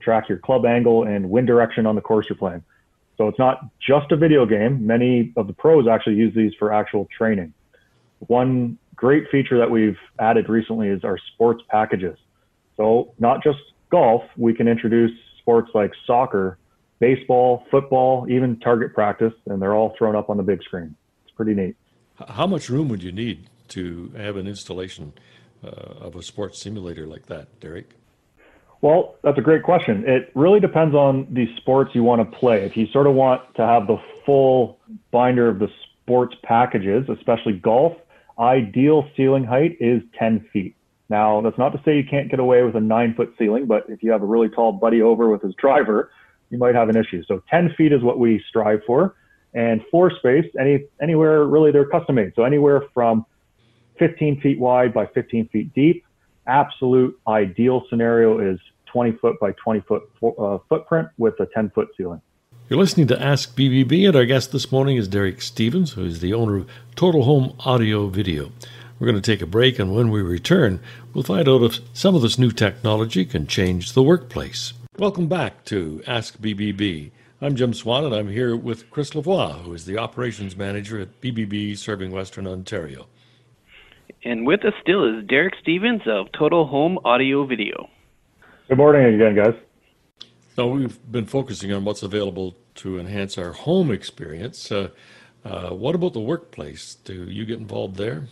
track 0.00 0.28
your 0.28 0.38
club 0.38 0.66
angle 0.66 1.04
and 1.04 1.30
wind 1.30 1.46
direction 1.46 1.86
on 1.86 1.94
the 1.94 2.00
course 2.00 2.26
you're 2.28 2.36
playing. 2.36 2.64
So 3.16 3.28
it's 3.28 3.38
not 3.38 3.60
just 3.86 4.10
a 4.10 4.16
video 4.16 4.44
game. 4.46 4.84
Many 4.84 5.32
of 5.36 5.46
the 5.46 5.52
pros 5.52 5.86
actually 5.86 6.16
use 6.16 6.34
these 6.34 6.52
for 6.58 6.72
actual 6.72 7.06
training. 7.16 7.54
One 8.26 8.78
great 8.96 9.30
feature 9.30 9.58
that 9.58 9.70
we've 9.70 9.98
added 10.18 10.48
recently 10.48 10.88
is 10.88 11.04
our 11.04 11.18
sports 11.34 11.62
packages. 11.68 12.18
So 12.76 13.14
not 13.20 13.44
just 13.44 13.58
golf, 13.92 14.22
we 14.36 14.54
can 14.54 14.66
introduce 14.66 15.12
sports 15.38 15.70
like 15.72 15.92
soccer, 16.04 16.58
baseball, 17.00 17.64
football, 17.70 18.26
even 18.30 18.60
target 18.60 18.94
practice, 18.94 19.32
and 19.46 19.60
they're 19.60 19.74
all 19.74 19.94
thrown 19.98 20.14
up 20.14 20.30
on 20.30 20.36
the 20.36 20.42
big 20.42 20.62
screen. 20.62 20.94
It's 21.24 21.34
pretty 21.34 21.54
neat. 21.54 21.76
How 22.28 22.46
much 22.46 22.68
room 22.68 22.88
would 22.88 23.02
you 23.02 23.10
need 23.10 23.48
to 23.68 24.12
have 24.16 24.36
an 24.36 24.46
installation 24.46 25.14
uh, 25.64 25.68
of 25.68 26.14
a 26.14 26.22
sports 26.22 26.60
simulator 26.60 27.06
like 27.06 27.26
that, 27.26 27.58
Derek? 27.60 27.90
Well, 28.82 29.16
that's 29.22 29.38
a 29.38 29.42
great 29.42 29.62
question. 29.62 30.04
It 30.06 30.30
really 30.34 30.60
depends 30.60 30.94
on 30.94 31.26
the 31.30 31.46
sports 31.56 31.90
you 31.94 32.02
want 32.02 32.30
to 32.30 32.38
play. 32.38 32.64
If 32.64 32.76
you 32.76 32.86
sort 32.86 33.06
of 33.06 33.14
want 33.14 33.42
to 33.56 33.66
have 33.66 33.86
the 33.86 33.98
full 34.24 34.78
binder 35.10 35.48
of 35.48 35.58
the 35.58 35.68
sports 36.02 36.34
packages, 36.42 37.08
especially 37.08 37.54
golf, 37.54 37.92
ideal 38.38 39.06
ceiling 39.16 39.44
height 39.44 39.76
is 39.80 40.02
10 40.18 40.46
feet. 40.52 40.76
Now, 41.10 41.40
that's 41.40 41.58
not 41.58 41.70
to 41.70 41.80
say 41.84 41.96
you 41.96 42.04
can't 42.08 42.30
get 42.30 42.38
away 42.38 42.62
with 42.62 42.74
a 42.74 42.80
nine 42.80 43.14
foot 43.14 43.34
ceiling, 43.38 43.66
but 43.66 43.84
if 43.88 44.02
you 44.02 44.12
have 44.12 44.22
a 44.22 44.26
really 44.26 44.48
tall 44.48 44.72
buddy 44.72 45.02
over 45.02 45.28
with 45.28 45.42
his 45.42 45.54
driver, 45.56 46.10
you 46.50 46.58
might 46.58 46.74
have 46.74 46.88
an 46.88 46.96
issue. 46.96 47.22
So 47.26 47.42
10 47.50 47.74
feet 47.76 47.92
is 47.92 48.02
what 48.02 48.18
we 48.18 48.42
strive 48.48 48.80
for. 48.86 49.16
And 49.54 49.84
floor 49.90 50.12
space, 50.16 50.44
any 50.60 50.84
anywhere 51.02 51.44
really 51.44 51.72
they're 51.72 51.84
custom 51.84 52.14
made. 52.16 52.32
So 52.36 52.44
anywhere 52.44 52.84
from 52.94 53.26
15 53.98 54.40
feet 54.40 54.60
wide 54.60 54.94
by 54.94 55.06
15 55.06 55.48
feet 55.48 55.74
deep 55.74 56.04
absolute 56.50 57.18
ideal 57.26 57.84
scenario 57.88 58.38
is 58.38 58.58
20 58.86 59.12
foot 59.12 59.40
by 59.40 59.52
20 59.52 59.80
foot 59.80 60.02
uh, 60.38 60.58
footprint 60.68 61.08
with 61.16 61.38
a 61.40 61.46
10 61.46 61.70
foot 61.70 61.88
ceiling. 61.96 62.20
You're 62.68 62.78
listening 62.78 63.08
to 63.08 63.20
Ask 63.20 63.56
BBB, 63.56 64.06
and 64.06 64.16
our 64.16 64.24
guest 64.24 64.52
this 64.52 64.70
morning 64.70 64.96
is 64.96 65.08
Derek 65.08 65.42
Stevens, 65.42 65.92
who 65.92 66.04
is 66.04 66.20
the 66.20 66.34
owner 66.34 66.56
of 66.56 66.68
Total 66.94 67.24
Home 67.24 67.56
Audio 67.60 68.08
Video. 68.08 68.52
We're 68.98 69.08
going 69.08 69.20
to 69.20 69.32
take 69.32 69.42
a 69.42 69.46
break, 69.46 69.78
and 69.78 69.94
when 69.94 70.10
we 70.10 70.22
return, 70.22 70.80
we'll 71.12 71.24
find 71.24 71.48
out 71.48 71.62
if 71.62 71.80
some 71.94 72.14
of 72.14 72.22
this 72.22 72.38
new 72.38 72.52
technology 72.52 73.24
can 73.24 73.46
change 73.46 73.92
the 73.92 74.02
workplace. 74.02 74.72
Welcome 75.00 75.28
back 75.28 75.64
to 75.64 76.02
Ask 76.06 76.36
BBB. 76.40 77.10
I'm 77.40 77.56
Jim 77.56 77.72
Swan, 77.72 78.04
and 78.04 78.14
I'm 78.14 78.28
here 78.28 78.54
with 78.54 78.90
Chris 78.90 79.12
Lavoie, 79.12 79.62
who 79.62 79.72
is 79.72 79.86
the 79.86 79.96
operations 79.96 80.58
manager 80.58 81.00
at 81.00 81.22
BBB 81.22 81.78
serving 81.78 82.10
Western 82.10 82.46
Ontario. 82.46 83.06
And 84.26 84.46
with 84.46 84.62
us 84.62 84.74
still 84.82 85.08
is 85.08 85.24
Derek 85.26 85.54
Stevens 85.62 86.02
of 86.06 86.26
Total 86.38 86.66
Home 86.66 86.98
Audio 87.02 87.46
Video. 87.46 87.88
Good 88.68 88.76
morning 88.76 89.14
again, 89.14 89.34
guys. 89.34 89.54
So 90.54 90.66
we've 90.66 90.98
been 91.10 91.24
focusing 91.24 91.72
on 91.72 91.86
what's 91.86 92.02
available 92.02 92.56
to 92.74 92.98
enhance 92.98 93.38
our 93.38 93.52
home 93.52 93.90
experience. 93.90 94.70
Uh, 94.70 94.90
uh, 95.46 95.70
what 95.70 95.94
about 95.94 96.12
the 96.12 96.20
workplace? 96.20 96.94
Do 96.94 97.24
you 97.24 97.46
get 97.46 97.58
involved 97.58 97.96
there? 97.96 98.24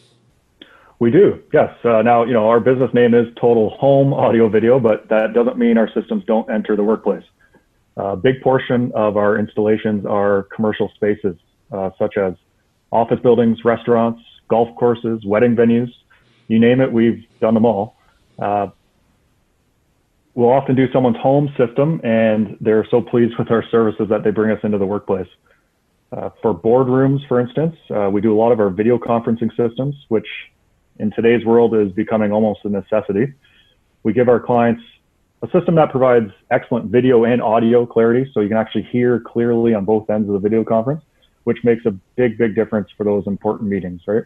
We 1.00 1.12
do, 1.12 1.40
yes. 1.52 1.71
Uh, 1.85 2.02
now, 2.02 2.25
you 2.25 2.33
know, 2.33 2.49
our 2.49 2.59
business 2.59 2.93
name 2.93 3.14
is 3.14 3.26
Total 3.40 3.71
Home 3.78 4.12
Audio 4.12 4.49
Video, 4.49 4.81
but 4.81 5.09
that 5.11 5.33
doesn't 5.33 5.57
mean 5.57 5.78
our 5.78 5.88
systems 5.95 6.25
don't 6.26 6.50
enter 6.50 6.75
the 6.75 6.83
workplace. 6.83 7.23
A 7.97 8.17
big 8.17 8.43
portion 8.43 8.90
of 8.95 9.17
our 9.17 9.38
installations 9.38 10.05
are 10.07 10.49
commercial 10.55 10.90
spaces. 10.97 11.37
uh, 11.73 11.90
such 11.99 12.17
as 12.17 12.35
office 12.90 13.19
buildings, 13.23 13.64
restaurants, 13.64 14.23
golf 14.49 14.75
courses, 14.76 15.25
wedding 15.25 15.55
venues, 15.55 15.90
you 16.49 16.59
name 16.59 16.81
it, 16.81 16.90
we've 16.90 17.25
done 17.40 17.55
them 17.55 17.64
all. 17.64 17.97
Uh, 18.38 18.69
we'll 20.35 20.50
often 20.50 20.75
do 20.75 20.90
someone's 20.93 21.17
home 21.19 21.52
system, 21.59 22.00
and 22.02 22.57
they're 22.61 22.87
so 22.90 23.02
pleased 23.02 23.35
with 23.38 23.50
our 23.50 23.64
services 23.71 24.07
that 24.09 24.25
they 24.25 24.31
bring 24.31 24.50
us 24.50 24.61
into 24.62 24.78
the 24.78 24.87
workplace. 24.87 25.28
Uh, 26.11 26.31
for 26.40 26.55
boardrooms, 26.55 27.26
for 27.28 27.38
instance, 27.38 27.76
uh, 27.95 28.09
we 28.11 28.21
do 28.23 28.35
a 28.35 28.38
lot 28.38 28.50
of 28.50 28.61
our 28.61 28.71
video 28.71 28.97
conferencing 28.97 29.50
systems, 29.57 29.95
which 30.09 30.26
in 30.99 31.11
today's 31.12 31.45
world 31.45 31.75
is 31.75 31.93
becoming 31.93 32.33
almost 32.33 32.61
a 32.64 32.69
necessity. 32.69 33.33
We 34.02 34.12
give 34.12 34.28
our 34.28 34.40
clients 34.40 34.83
a 35.43 35.47
system 35.50 35.76
that 35.76 35.90
provides 35.90 36.31
excellent 36.50 36.90
video 36.90 37.25
and 37.25 37.40
audio 37.40 37.87
clarity, 37.87 38.31
so 38.33 38.40
you 38.40 38.49
can 38.49 38.57
actually 38.57 38.83
hear 38.83 39.21
clearly 39.21 39.75
on 39.75 39.85
both 39.85 40.11
ends 40.11 40.28
of 40.28 40.33
the 40.35 40.40
video 40.40 40.64
conference, 40.64 41.02
which 41.45 41.59
makes 41.62 41.87
a 41.87 41.93
big, 42.17 42.37
big 42.37 42.55
difference 42.55 42.88
for 42.97 43.05
those 43.05 43.26
important 43.26 43.71
meetings, 43.71 44.02
right? 44.07 44.25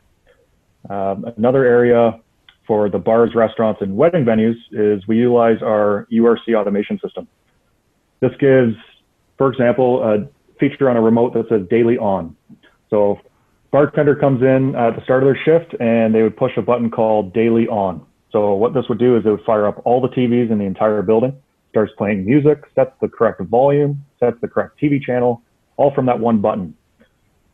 Um, 0.88 1.26
another 1.36 1.64
area 1.64 2.18
for 2.66 2.88
the 2.88 2.98
bars, 2.98 3.34
restaurants, 3.34 3.82
and 3.82 3.96
wedding 3.96 4.24
venues 4.24 4.56
is 4.70 5.06
we 5.06 5.18
utilize 5.18 5.62
our 5.62 6.06
URC 6.10 6.54
automation 6.54 6.98
system. 7.00 7.28
This 8.20 8.32
gives, 8.38 8.74
for 9.36 9.50
example, 9.50 10.02
a 10.02 10.28
feature 10.58 10.88
on 10.88 10.96
a 10.96 11.00
remote 11.00 11.34
that 11.34 11.48
says 11.48 11.66
daily 11.68 11.98
on. 11.98 12.36
So 12.88 13.20
bartender 13.72 14.14
comes 14.14 14.42
in 14.42 14.76
at 14.76 14.94
the 14.94 15.02
start 15.02 15.24
of 15.24 15.26
their 15.26 15.40
shift 15.44 15.74
and 15.80 16.14
they 16.14 16.22
would 16.22 16.36
push 16.36 16.52
a 16.56 16.62
button 16.62 16.90
called 16.90 17.32
daily 17.32 17.66
on. 17.66 18.06
So 18.30 18.54
what 18.54 18.74
this 18.74 18.84
would 18.88 18.98
do 18.98 19.16
is 19.16 19.26
it 19.26 19.30
would 19.30 19.44
fire 19.44 19.66
up 19.66 19.82
all 19.84 20.00
the 20.00 20.08
TVs 20.08 20.52
in 20.52 20.58
the 20.58 20.64
entire 20.64 21.02
building, 21.02 21.34
starts 21.70 21.92
playing 21.98 22.24
music, 22.24 22.62
sets 22.74 22.92
the 23.00 23.08
correct 23.08 23.40
volume, 23.40 24.04
sets 24.20 24.36
the 24.40 24.48
correct 24.48 24.78
TV 24.80 25.02
channel, 25.02 25.42
all 25.76 25.92
from 25.94 26.06
that 26.06 26.20
one 26.20 26.40
button. 26.40 26.74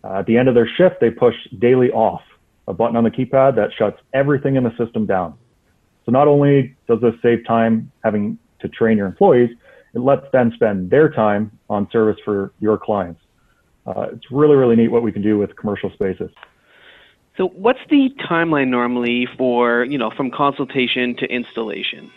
Uh, 0.04 0.18
at 0.18 0.26
the 0.26 0.36
end 0.36 0.48
of 0.48 0.54
their 0.54 0.68
shift, 0.76 0.96
they 1.00 1.10
push 1.10 1.34
daily 1.58 1.90
off, 1.90 2.20
a 2.68 2.74
button 2.74 2.96
on 2.96 3.04
the 3.04 3.10
keypad 3.10 3.56
that 3.56 3.70
shuts 3.76 3.98
everything 4.12 4.56
in 4.56 4.64
the 4.64 4.76
system 4.76 5.06
down. 5.06 5.34
So 6.04 6.12
not 6.12 6.28
only 6.28 6.76
does 6.88 7.00
this 7.00 7.14
save 7.22 7.46
time 7.46 7.90
having 8.04 8.38
to 8.60 8.68
train 8.68 8.96
your 8.96 9.06
employees, 9.06 9.50
it 9.94 10.00
lets 10.00 10.30
them 10.32 10.52
spend 10.54 10.90
their 10.90 11.10
time 11.10 11.58
on 11.68 11.88
service 11.90 12.20
for 12.24 12.52
your 12.60 12.78
clients. 12.78 13.20
Uh, 13.88 14.08
it's 14.12 14.30
really, 14.30 14.54
really 14.54 14.76
neat 14.76 14.88
what 14.88 15.02
we 15.02 15.12
can 15.12 15.22
do 15.22 15.38
with 15.38 15.56
commercial 15.56 15.90
spaces. 15.90 16.30
So, 17.36 17.48
what's 17.48 17.78
the 17.88 18.10
timeline 18.28 18.68
normally 18.68 19.26
for, 19.38 19.84
you 19.84 19.96
know, 19.96 20.10
from 20.10 20.30
consultation 20.30 21.16
to 21.16 21.26
installation? 21.26 22.10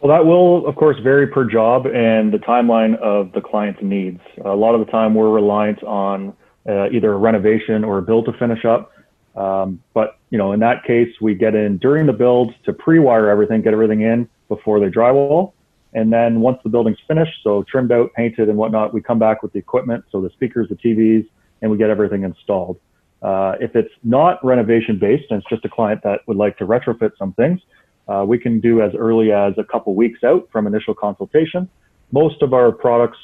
Well, 0.00 0.16
that 0.16 0.26
will, 0.26 0.66
of 0.66 0.76
course, 0.76 0.98
vary 1.02 1.26
per 1.26 1.44
job 1.44 1.86
and 1.86 2.32
the 2.32 2.38
timeline 2.38 2.96
of 2.98 3.32
the 3.32 3.40
client's 3.40 3.80
needs. 3.82 4.20
A 4.44 4.54
lot 4.54 4.74
of 4.74 4.84
the 4.84 4.90
time, 4.92 5.14
we're 5.14 5.30
reliant 5.30 5.82
on 5.84 6.34
uh, 6.68 6.90
either 6.90 7.12
a 7.12 7.16
renovation 7.16 7.82
or 7.82 7.98
a 7.98 8.02
build 8.02 8.26
to 8.26 8.32
finish 8.34 8.64
up. 8.64 8.92
Um, 9.34 9.82
but 9.94 10.18
you 10.30 10.38
know, 10.38 10.52
in 10.52 10.60
that 10.60 10.84
case, 10.84 11.08
we 11.20 11.34
get 11.34 11.54
in 11.54 11.78
during 11.78 12.06
the 12.06 12.12
build 12.12 12.54
to 12.64 12.72
pre-wire 12.72 13.30
everything, 13.30 13.62
get 13.62 13.72
everything 13.72 14.02
in 14.02 14.28
before 14.48 14.78
they 14.78 14.86
drywall, 14.86 15.52
and 15.94 16.12
then 16.12 16.40
once 16.40 16.58
the 16.62 16.70
building's 16.70 16.98
finished, 17.06 17.38
so 17.42 17.64
trimmed 17.64 17.92
out, 17.92 18.12
painted, 18.14 18.48
and 18.48 18.56
whatnot, 18.56 18.94
we 18.94 19.02
come 19.02 19.18
back 19.18 19.42
with 19.42 19.52
the 19.52 19.58
equipment, 19.58 20.04
so 20.10 20.20
the 20.20 20.30
speakers, 20.30 20.68
the 20.68 20.76
TVs, 20.76 21.26
and 21.60 21.70
we 21.70 21.76
get 21.76 21.90
everything 21.90 22.24
installed. 22.24 22.78
Uh, 23.22 23.54
if 23.60 23.76
it's 23.76 23.92
not 24.02 24.44
renovation 24.44 24.98
based 24.98 25.30
and 25.30 25.40
it's 25.40 25.48
just 25.48 25.64
a 25.64 25.68
client 25.68 26.00
that 26.02 26.20
would 26.26 26.36
like 26.36 26.56
to 26.58 26.66
retrofit 26.66 27.12
some 27.18 27.32
things, 27.34 27.60
uh, 28.08 28.24
we 28.26 28.38
can 28.38 28.58
do 28.58 28.82
as 28.82 28.92
early 28.98 29.30
as 29.30 29.54
a 29.58 29.64
couple 29.64 29.94
weeks 29.94 30.24
out 30.24 30.48
from 30.50 30.66
initial 30.66 30.94
consultation. 30.94 31.68
Most 32.10 32.42
of 32.42 32.52
our 32.52 32.72
products 32.72 33.18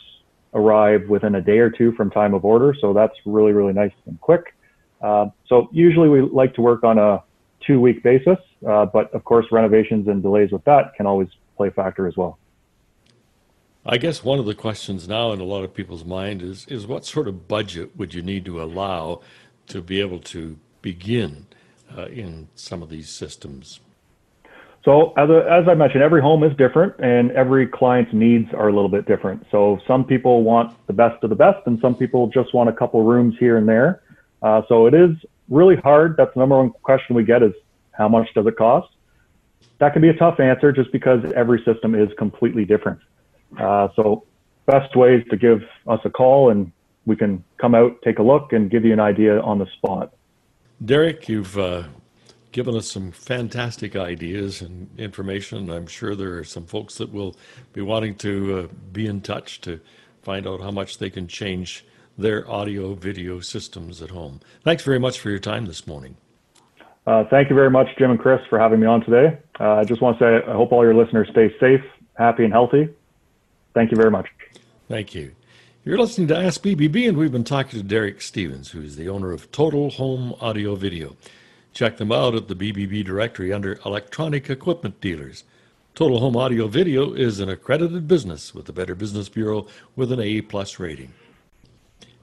arrive 0.54 1.08
within 1.08 1.34
a 1.34 1.40
day 1.40 1.58
or 1.58 1.70
two 1.70 1.92
from 1.92 2.10
time 2.10 2.32
of 2.32 2.44
order, 2.44 2.74
so 2.80 2.92
that's 2.92 3.14
really, 3.26 3.52
really 3.52 3.72
nice 3.72 3.92
and 4.06 4.20
quick. 4.20 4.54
Uh, 5.00 5.26
so 5.46 5.68
usually 5.72 6.08
we 6.08 6.20
like 6.20 6.54
to 6.54 6.60
work 6.60 6.84
on 6.84 6.98
a 6.98 7.22
two 7.66 7.80
week 7.80 8.02
basis, 8.02 8.38
uh, 8.68 8.86
but 8.86 9.12
of 9.14 9.24
course 9.24 9.46
renovations 9.50 10.06
and 10.06 10.22
delays 10.22 10.52
with 10.52 10.64
that 10.64 10.94
can 10.96 11.06
always 11.06 11.28
play 11.56 11.68
a 11.68 11.70
factor 11.72 12.06
as 12.06 12.16
well. 12.16 12.38
I 13.90 13.96
guess 13.96 14.22
one 14.22 14.38
of 14.38 14.44
the 14.44 14.54
questions 14.54 15.08
now 15.08 15.32
in 15.32 15.40
a 15.40 15.44
lot 15.44 15.64
of 15.64 15.72
people's 15.72 16.04
mind 16.04 16.42
is 16.42 16.66
is 16.66 16.86
what 16.86 17.06
sort 17.06 17.26
of 17.26 17.48
budget 17.48 17.96
would 17.96 18.12
you 18.12 18.20
need 18.20 18.44
to 18.44 18.62
allow 18.62 19.22
to 19.68 19.80
be 19.80 20.02
able 20.02 20.18
to 20.18 20.58
begin 20.82 21.46
uh, 21.96 22.04
in 22.08 22.48
some 22.54 22.82
of 22.82 22.90
these 22.90 23.08
systems? 23.08 23.80
So 24.84 25.14
as, 25.16 25.30
a, 25.30 25.38
as 25.50 25.66
I 25.68 25.74
mentioned, 25.74 26.02
every 26.02 26.20
home 26.20 26.44
is 26.44 26.54
different 26.58 26.96
and 26.98 27.30
every 27.30 27.66
client's 27.66 28.12
needs 28.12 28.52
are 28.52 28.68
a 28.68 28.72
little 28.74 28.90
bit 28.90 29.06
different. 29.06 29.46
So 29.50 29.80
some 29.86 30.04
people 30.04 30.42
want 30.42 30.76
the 30.86 30.92
best 30.92 31.24
of 31.24 31.30
the 31.30 31.36
best 31.36 31.66
and 31.66 31.80
some 31.80 31.94
people 31.94 32.26
just 32.26 32.52
want 32.52 32.68
a 32.68 32.74
couple 32.74 33.02
rooms 33.04 33.36
here 33.40 33.56
and 33.56 33.66
there. 33.66 34.02
Uh, 34.42 34.60
so 34.68 34.84
it 34.84 34.92
is 34.92 35.16
really 35.48 35.76
hard. 35.76 36.14
That's 36.18 36.32
the 36.34 36.40
number 36.40 36.58
one 36.58 36.72
question 36.82 37.16
we 37.16 37.24
get 37.24 37.42
is 37.42 37.54
how 37.92 38.10
much 38.10 38.28
does 38.34 38.46
it 38.46 38.56
cost? 38.56 38.88
That 39.78 39.94
can 39.94 40.02
be 40.02 40.10
a 40.10 40.14
tough 40.14 40.40
answer 40.40 40.72
just 40.72 40.92
because 40.92 41.24
every 41.34 41.62
system 41.64 41.94
is 41.94 42.10
completely 42.18 42.66
different. 42.66 43.00
Uh, 43.56 43.88
so 43.96 44.24
best 44.66 44.94
way 44.96 45.14
is 45.14 45.24
to 45.30 45.36
give 45.36 45.62
us 45.86 46.00
a 46.04 46.10
call 46.10 46.50
and 46.50 46.72
we 47.06 47.16
can 47.16 47.42
come 47.56 47.74
out, 47.74 48.00
take 48.02 48.18
a 48.18 48.22
look, 48.22 48.52
and 48.52 48.70
give 48.70 48.84
you 48.84 48.92
an 48.92 49.00
idea 49.00 49.40
on 49.40 49.58
the 49.58 49.66
spot. 49.76 50.12
Derek, 50.84 51.28
you've 51.28 51.58
uh, 51.58 51.84
given 52.52 52.76
us 52.76 52.90
some 52.90 53.10
fantastic 53.10 53.96
ideas 53.96 54.60
and 54.60 54.90
information. 54.98 55.70
I'm 55.70 55.86
sure 55.86 56.14
there 56.14 56.36
are 56.38 56.44
some 56.44 56.66
folks 56.66 56.96
that 56.98 57.12
will 57.12 57.34
be 57.72 57.80
wanting 57.80 58.14
to 58.16 58.58
uh, 58.58 58.74
be 58.92 59.06
in 59.06 59.22
touch 59.22 59.60
to 59.62 59.80
find 60.22 60.46
out 60.46 60.60
how 60.60 60.70
much 60.70 60.98
they 60.98 61.08
can 61.08 61.26
change 61.26 61.84
their 62.18 62.48
audio 62.50 62.94
video 62.94 63.40
systems 63.40 64.02
at 64.02 64.10
home. 64.10 64.40
Thanks 64.62 64.82
very 64.82 64.98
much 64.98 65.18
for 65.18 65.30
your 65.30 65.38
time 65.38 65.66
this 65.66 65.86
morning. 65.86 66.16
Uh, 67.06 67.24
thank 67.30 67.48
you 67.48 67.56
very 67.56 67.70
much, 67.70 67.86
Jim 67.96 68.10
and 68.10 68.20
Chris, 68.20 68.40
for 68.50 68.58
having 68.58 68.80
me 68.80 68.86
on 68.86 69.02
today. 69.02 69.38
Uh, 69.58 69.76
I 69.76 69.84
just 69.84 70.02
want 70.02 70.18
to 70.18 70.24
say 70.24 70.46
I 70.46 70.52
hope 70.52 70.72
all 70.72 70.84
your 70.84 70.94
listeners 70.94 71.28
stay 71.30 71.54
safe, 71.58 71.80
happy, 72.18 72.44
and 72.44 72.52
healthy. 72.52 72.88
Thank 73.78 73.92
you 73.92 73.96
very 73.96 74.10
much. 74.10 74.28
Thank 74.88 75.14
you. 75.14 75.36
You're 75.84 75.98
listening 75.98 76.26
to 76.28 76.36
Ask 76.36 76.62
BBB, 76.62 77.08
and 77.08 77.16
we've 77.16 77.30
been 77.30 77.44
talking 77.44 77.78
to 77.78 77.86
Derek 77.86 78.20
Stevens, 78.20 78.72
who 78.72 78.82
is 78.82 78.96
the 78.96 79.08
owner 79.08 79.30
of 79.30 79.52
Total 79.52 79.88
Home 79.90 80.34
Audio 80.40 80.74
Video. 80.74 81.16
Check 81.72 81.96
them 81.96 82.10
out 82.10 82.34
at 82.34 82.48
the 82.48 82.56
BBB 82.56 83.04
directory 83.04 83.52
under 83.52 83.78
Electronic 83.86 84.50
Equipment 84.50 85.00
Dealers. 85.00 85.44
Total 85.94 86.18
Home 86.18 86.36
Audio 86.36 86.66
Video 86.66 87.12
is 87.12 87.38
an 87.38 87.48
accredited 87.48 88.08
business 88.08 88.52
with 88.52 88.64
the 88.66 88.72
Better 88.72 88.96
Business 88.96 89.28
Bureau 89.28 89.68
with 89.94 90.10
an 90.10 90.18
A 90.18 90.40
plus 90.40 90.80
rating. 90.80 91.12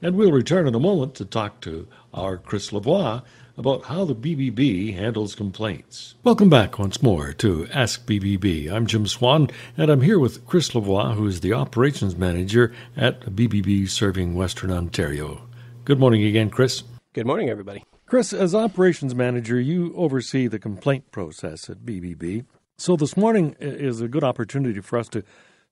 And 0.02 0.14
we'll 0.14 0.32
return 0.32 0.68
in 0.68 0.74
a 0.74 0.78
moment 0.78 1.14
to 1.14 1.24
talk 1.24 1.62
to 1.62 1.88
our 2.12 2.36
Chris 2.36 2.70
Lavoie 2.70 3.22
about 3.56 3.84
how 3.84 4.04
the 4.04 4.14
BBB 4.14 4.94
handles 4.94 5.34
complaints. 5.34 6.14
Welcome 6.22 6.50
back 6.50 6.78
once 6.78 7.02
more 7.02 7.32
to 7.34 7.66
Ask 7.72 8.06
BBB. 8.06 8.70
I'm 8.70 8.86
Jim 8.86 9.06
Swan, 9.06 9.48
and 9.76 9.90
I'm 9.90 10.02
here 10.02 10.18
with 10.18 10.46
Chris 10.46 10.70
Lavoie, 10.70 11.14
who 11.14 11.26
is 11.26 11.40
the 11.40 11.54
operations 11.54 12.16
manager 12.16 12.74
at 12.96 13.20
BBB 13.22 13.88
serving 13.88 14.34
Western 14.34 14.70
Ontario. 14.70 15.48
Good 15.84 15.98
morning 15.98 16.24
again, 16.24 16.50
Chris. 16.50 16.82
Good 17.14 17.26
morning, 17.26 17.48
everybody. 17.48 17.84
Chris, 18.04 18.32
as 18.32 18.54
operations 18.54 19.14
manager, 19.14 19.58
you 19.58 19.94
oversee 19.96 20.46
the 20.46 20.58
complaint 20.58 21.10
process 21.10 21.70
at 21.70 21.78
BBB. 21.78 22.44
So 22.76 22.94
this 22.94 23.16
morning 23.16 23.56
is 23.58 24.00
a 24.02 24.08
good 24.08 24.22
opportunity 24.22 24.80
for 24.80 24.98
us 24.98 25.08
to 25.08 25.24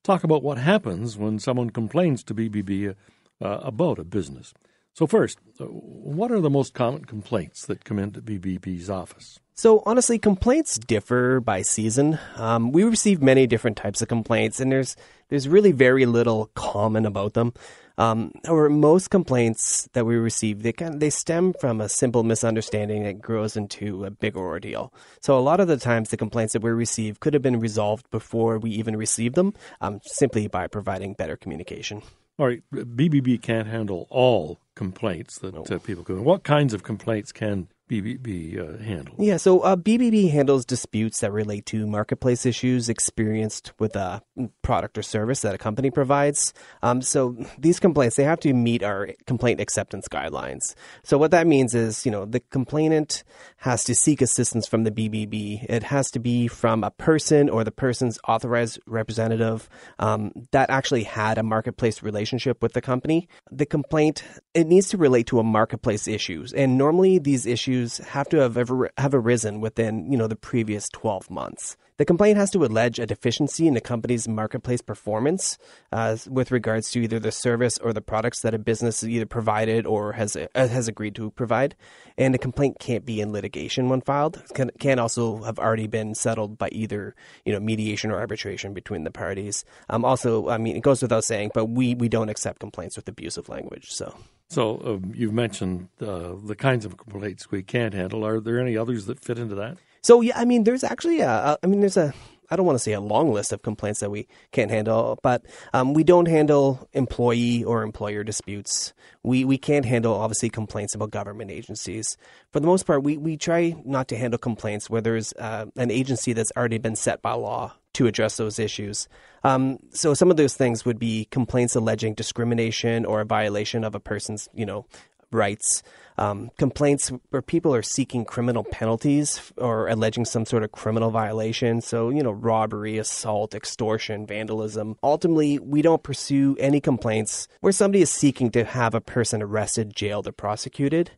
talk 0.02 0.24
about 0.24 0.42
what 0.42 0.58
happens 0.58 1.18
when 1.18 1.38
someone 1.38 1.70
complains 1.70 2.24
to 2.24 2.34
BBB 2.34 2.94
uh, 3.42 3.46
about 3.62 3.98
a 3.98 4.04
business. 4.04 4.54
So, 4.94 5.08
first, 5.08 5.40
uh, 5.58 5.64
what 5.64 6.30
are 6.30 6.38
the 6.38 6.48
most 6.48 6.72
common 6.72 7.04
complaints 7.04 7.66
that 7.66 7.84
come 7.84 7.98
into 7.98 8.22
BBB's 8.22 8.88
office? 8.88 9.40
So, 9.56 9.82
honestly, 9.84 10.20
complaints 10.20 10.78
differ 10.78 11.40
by 11.40 11.62
season. 11.62 12.20
Um, 12.36 12.70
we 12.70 12.84
receive 12.84 13.20
many 13.20 13.48
different 13.48 13.76
types 13.76 14.02
of 14.02 14.08
complaints, 14.08 14.60
and 14.60 14.70
there's 14.70 14.94
there's 15.30 15.48
really 15.48 15.72
very 15.72 16.06
little 16.06 16.46
common 16.54 17.06
about 17.06 17.34
them. 17.34 17.54
Um, 17.98 18.30
however, 18.44 18.70
most 18.70 19.10
complaints 19.10 19.88
that 19.94 20.06
we 20.06 20.14
receive 20.14 20.62
they 20.62 20.72
kind 20.72 20.94
of, 20.94 21.00
they 21.00 21.10
stem 21.10 21.54
from 21.60 21.80
a 21.80 21.88
simple 21.88 22.22
misunderstanding 22.22 23.02
that 23.02 23.20
grows 23.20 23.56
into 23.56 24.04
a 24.04 24.12
bigger 24.12 24.38
ordeal. 24.38 24.94
So, 25.20 25.36
a 25.36 25.40
lot 25.40 25.58
of 25.58 25.66
the 25.66 25.76
times, 25.76 26.10
the 26.10 26.16
complaints 26.16 26.52
that 26.52 26.62
we 26.62 26.70
receive 26.70 27.18
could 27.18 27.34
have 27.34 27.42
been 27.42 27.58
resolved 27.58 28.08
before 28.12 28.60
we 28.60 28.70
even 28.70 28.94
received 28.96 29.34
them, 29.34 29.54
um, 29.80 29.98
simply 30.04 30.46
by 30.46 30.68
providing 30.68 31.14
better 31.14 31.36
communication. 31.36 32.02
All 32.38 32.46
right, 32.46 32.62
BBB 32.72 33.40
can't 33.40 33.68
handle 33.68 34.08
all 34.10 34.58
complaints 34.74 35.38
that 35.38 35.54
uh, 35.54 35.78
people 35.78 36.02
come. 36.02 36.24
What 36.24 36.42
kinds 36.42 36.74
of 36.74 36.82
complaints 36.82 37.30
can 37.30 37.68
BBB 37.88 38.58
uh, 38.58 38.82
handle? 38.82 39.14
Yeah, 39.18 39.36
so 39.36 39.60
uh, 39.60 39.76
BBB 39.76 40.30
handles 40.30 40.64
disputes 40.64 41.20
that 41.20 41.32
relate 41.32 41.66
to 41.66 41.86
marketplace 41.86 42.46
issues 42.46 42.88
experienced 42.88 43.72
with 43.78 43.94
a 43.94 44.22
product 44.62 44.96
or 44.96 45.02
service 45.02 45.42
that 45.42 45.54
a 45.54 45.58
company 45.58 45.90
provides. 45.90 46.54
Um, 46.82 47.02
so 47.02 47.36
these 47.58 47.78
complaints 47.78 48.16
they 48.16 48.24
have 48.24 48.40
to 48.40 48.52
meet 48.52 48.82
our 48.82 49.10
complaint 49.26 49.60
acceptance 49.60 50.08
guidelines. 50.08 50.74
So 51.02 51.18
what 51.18 51.30
that 51.32 51.46
means 51.46 51.74
is, 51.74 52.06
you 52.06 52.12
know, 52.12 52.24
the 52.24 52.40
complainant 52.40 53.22
has 53.58 53.84
to 53.84 53.94
seek 53.94 54.22
assistance 54.22 54.66
from 54.66 54.84
the 54.84 54.90
BBB. 54.90 55.66
It 55.68 55.82
has 55.84 56.10
to 56.12 56.18
be 56.18 56.48
from 56.48 56.84
a 56.84 56.90
person 56.90 57.48
or 57.48 57.64
the 57.64 57.70
person's 57.70 58.18
authorized 58.26 58.78
representative 58.86 59.68
um, 59.98 60.32
that 60.52 60.70
actually 60.70 61.04
had 61.04 61.38
a 61.38 61.42
marketplace 61.42 62.02
relationship 62.02 62.62
with 62.62 62.72
the 62.72 62.80
company. 62.80 63.28
The 63.50 63.66
complaint 63.66 64.24
it 64.54 64.66
needs 64.66 64.88
to 64.90 64.96
relate 64.96 65.26
to 65.28 65.38
a 65.38 65.44
marketplace 65.44 66.08
issues, 66.08 66.52
and 66.52 66.78
normally 66.78 67.18
these 67.18 67.44
issues 67.46 67.83
have 67.98 68.28
to 68.30 68.38
have 68.38 68.56
ever 68.56 68.90
have 68.98 69.14
arisen 69.14 69.60
within 69.60 70.10
you 70.10 70.18
know 70.18 70.26
the 70.26 70.36
previous 70.36 70.88
twelve 70.88 71.30
months. 71.30 71.76
The 71.96 72.04
complaint 72.04 72.38
has 72.38 72.50
to 72.50 72.64
allege 72.64 72.98
a 72.98 73.06
deficiency 73.06 73.68
in 73.68 73.74
the 73.74 73.80
company's 73.80 74.26
marketplace 74.26 74.82
performance 74.82 75.58
uh, 75.92 76.16
with 76.28 76.50
regards 76.50 76.90
to 76.90 77.00
either 77.00 77.20
the 77.20 77.30
service 77.30 77.78
or 77.78 77.92
the 77.92 78.00
products 78.00 78.40
that 78.40 78.52
a 78.52 78.58
business 78.58 79.04
either 79.04 79.26
provided 79.26 79.86
or 79.86 80.12
has 80.12 80.34
uh, 80.34 80.48
has 80.56 80.88
agreed 80.88 81.14
to 81.14 81.30
provide. 81.30 81.76
And 82.18 82.34
the 82.34 82.38
complaint 82.38 82.80
can't 82.80 83.04
be 83.04 83.20
in 83.20 83.32
litigation 83.32 83.88
when 83.88 84.00
filed. 84.00 84.42
Can, 84.54 84.72
can 84.80 84.98
also 84.98 85.44
have 85.44 85.60
already 85.60 85.86
been 85.86 86.16
settled 86.16 86.58
by 86.58 86.68
either 86.72 87.14
you 87.44 87.52
know 87.52 87.60
mediation 87.60 88.10
or 88.10 88.18
arbitration 88.18 88.74
between 88.74 89.04
the 89.04 89.12
parties. 89.12 89.64
Um, 89.88 90.04
also, 90.04 90.48
I 90.48 90.58
mean, 90.58 90.76
it 90.76 90.82
goes 90.82 91.00
without 91.00 91.22
saying, 91.22 91.52
but 91.54 91.66
we 91.66 91.94
we 91.94 92.08
don't 92.08 92.28
accept 92.28 92.58
complaints 92.58 92.96
with 92.96 93.08
abusive 93.08 93.48
language. 93.48 93.92
So. 93.92 94.16
So 94.54 94.80
um, 94.84 95.12
you've 95.16 95.32
mentioned 95.32 95.88
uh, 96.00 96.34
the 96.40 96.54
kinds 96.54 96.84
of 96.84 96.96
complaints 96.96 97.50
we 97.50 97.64
can't 97.64 97.92
handle. 97.92 98.24
Are 98.24 98.38
there 98.38 98.60
any 98.60 98.76
others 98.76 99.06
that 99.06 99.18
fit 99.18 99.36
into 99.36 99.56
that? 99.56 99.78
So 100.02 100.20
yeah, 100.20 100.38
I 100.38 100.44
mean, 100.44 100.62
there's 100.62 100.84
actually 100.84 101.20
a, 101.20 101.58
I 101.60 101.66
mean, 101.66 101.80
there's 101.80 101.96
a, 101.96 102.14
I 102.50 102.54
don't 102.54 102.64
want 102.64 102.76
to 102.76 102.82
say 102.82 102.92
a 102.92 103.00
long 103.00 103.32
list 103.32 103.52
of 103.52 103.62
complaints 103.62 103.98
that 103.98 104.12
we 104.12 104.28
can't 104.52 104.70
handle, 104.70 105.18
but 105.24 105.44
um, 105.72 105.92
we 105.92 106.04
don't 106.04 106.28
handle 106.28 106.88
employee 106.92 107.64
or 107.64 107.82
employer 107.82 108.22
disputes. 108.22 108.92
We 109.24 109.44
we 109.44 109.58
can't 109.58 109.86
handle 109.86 110.14
obviously 110.14 110.50
complaints 110.50 110.94
about 110.94 111.10
government 111.10 111.50
agencies. 111.50 112.16
For 112.52 112.60
the 112.60 112.68
most 112.68 112.86
part, 112.86 113.02
we 113.02 113.16
we 113.16 113.36
try 113.36 113.74
not 113.84 114.06
to 114.08 114.16
handle 114.16 114.38
complaints 114.38 114.88
where 114.88 115.00
there's 115.00 115.32
uh, 115.32 115.66
an 115.74 115.90
agency 115.90 116.32
that's 116.32 116.52
already 116.56 116.78
been 116.78 116.94
set 116.94 117.22
by 117.22 117.32
law 117.32 117.72
to 117.94 118.06
address 118.06 118.36
those 118.36 118.58
issues. 118.58 119.08
Um, 119.42 119.78
so 119.90 120.14
some 120.14 120.30
of 120.30 120.36
those 120.36 120.54
things 120.54 120.84
would 120.84 120.98
be 120.98 121.26
complaints 121.30 121.74
alleging 121.74 122.14
discrimination 122.14 123.04
or 123.04 123.20
a 123.20 123.24
violation 123.24 123.84
of 123.84 123.94
a 123.94 124.00
person's, 124.00 124.48
you 124.54 124.66
know, 124.66 124.86
rights. 125.30 125.82
Um, 126.16 126.50
complaints 126.58 127.10
where 127.30 127.42
people 127.42 127.74
are 127.74 127.82
seeking 127.82 128.24
criminal 128.24 128.62
penalties 128.62 129.52
or 129.56 129.88
alleging 129.88 130.24
some 130.24 130.46
sort 130.46 130.62
of 130.62 130.70
criminal 130.70 131.10
violation. 131.10 131.80
So, 131.80 132.08
you 132.10 132.22
know, 132.22 132.30
robbery, 132.30 132.98
assault, 132.98 133.52
extortion, 133.52 134.26
vandalism. 134.26 134.96
Ultimately, 135.02 135.58
we 135.58 135.82
don't 135.82 136.04
pursue 136.04 136.56
any 136.60 136.80
complaints 136.80 137.48
where 137.60 137.72
somebody 137.72 138.00
is 138.00 138.10
seeking 138.10 138.50
to 138.52 138.64
have 138.64 138.94
a 138.94 139.00
person 139.00 139.42
arrested, 139.42 139.94
jailed, 139.94 140.28
or 140.28 140.32
prosecuted. 140.32 141.10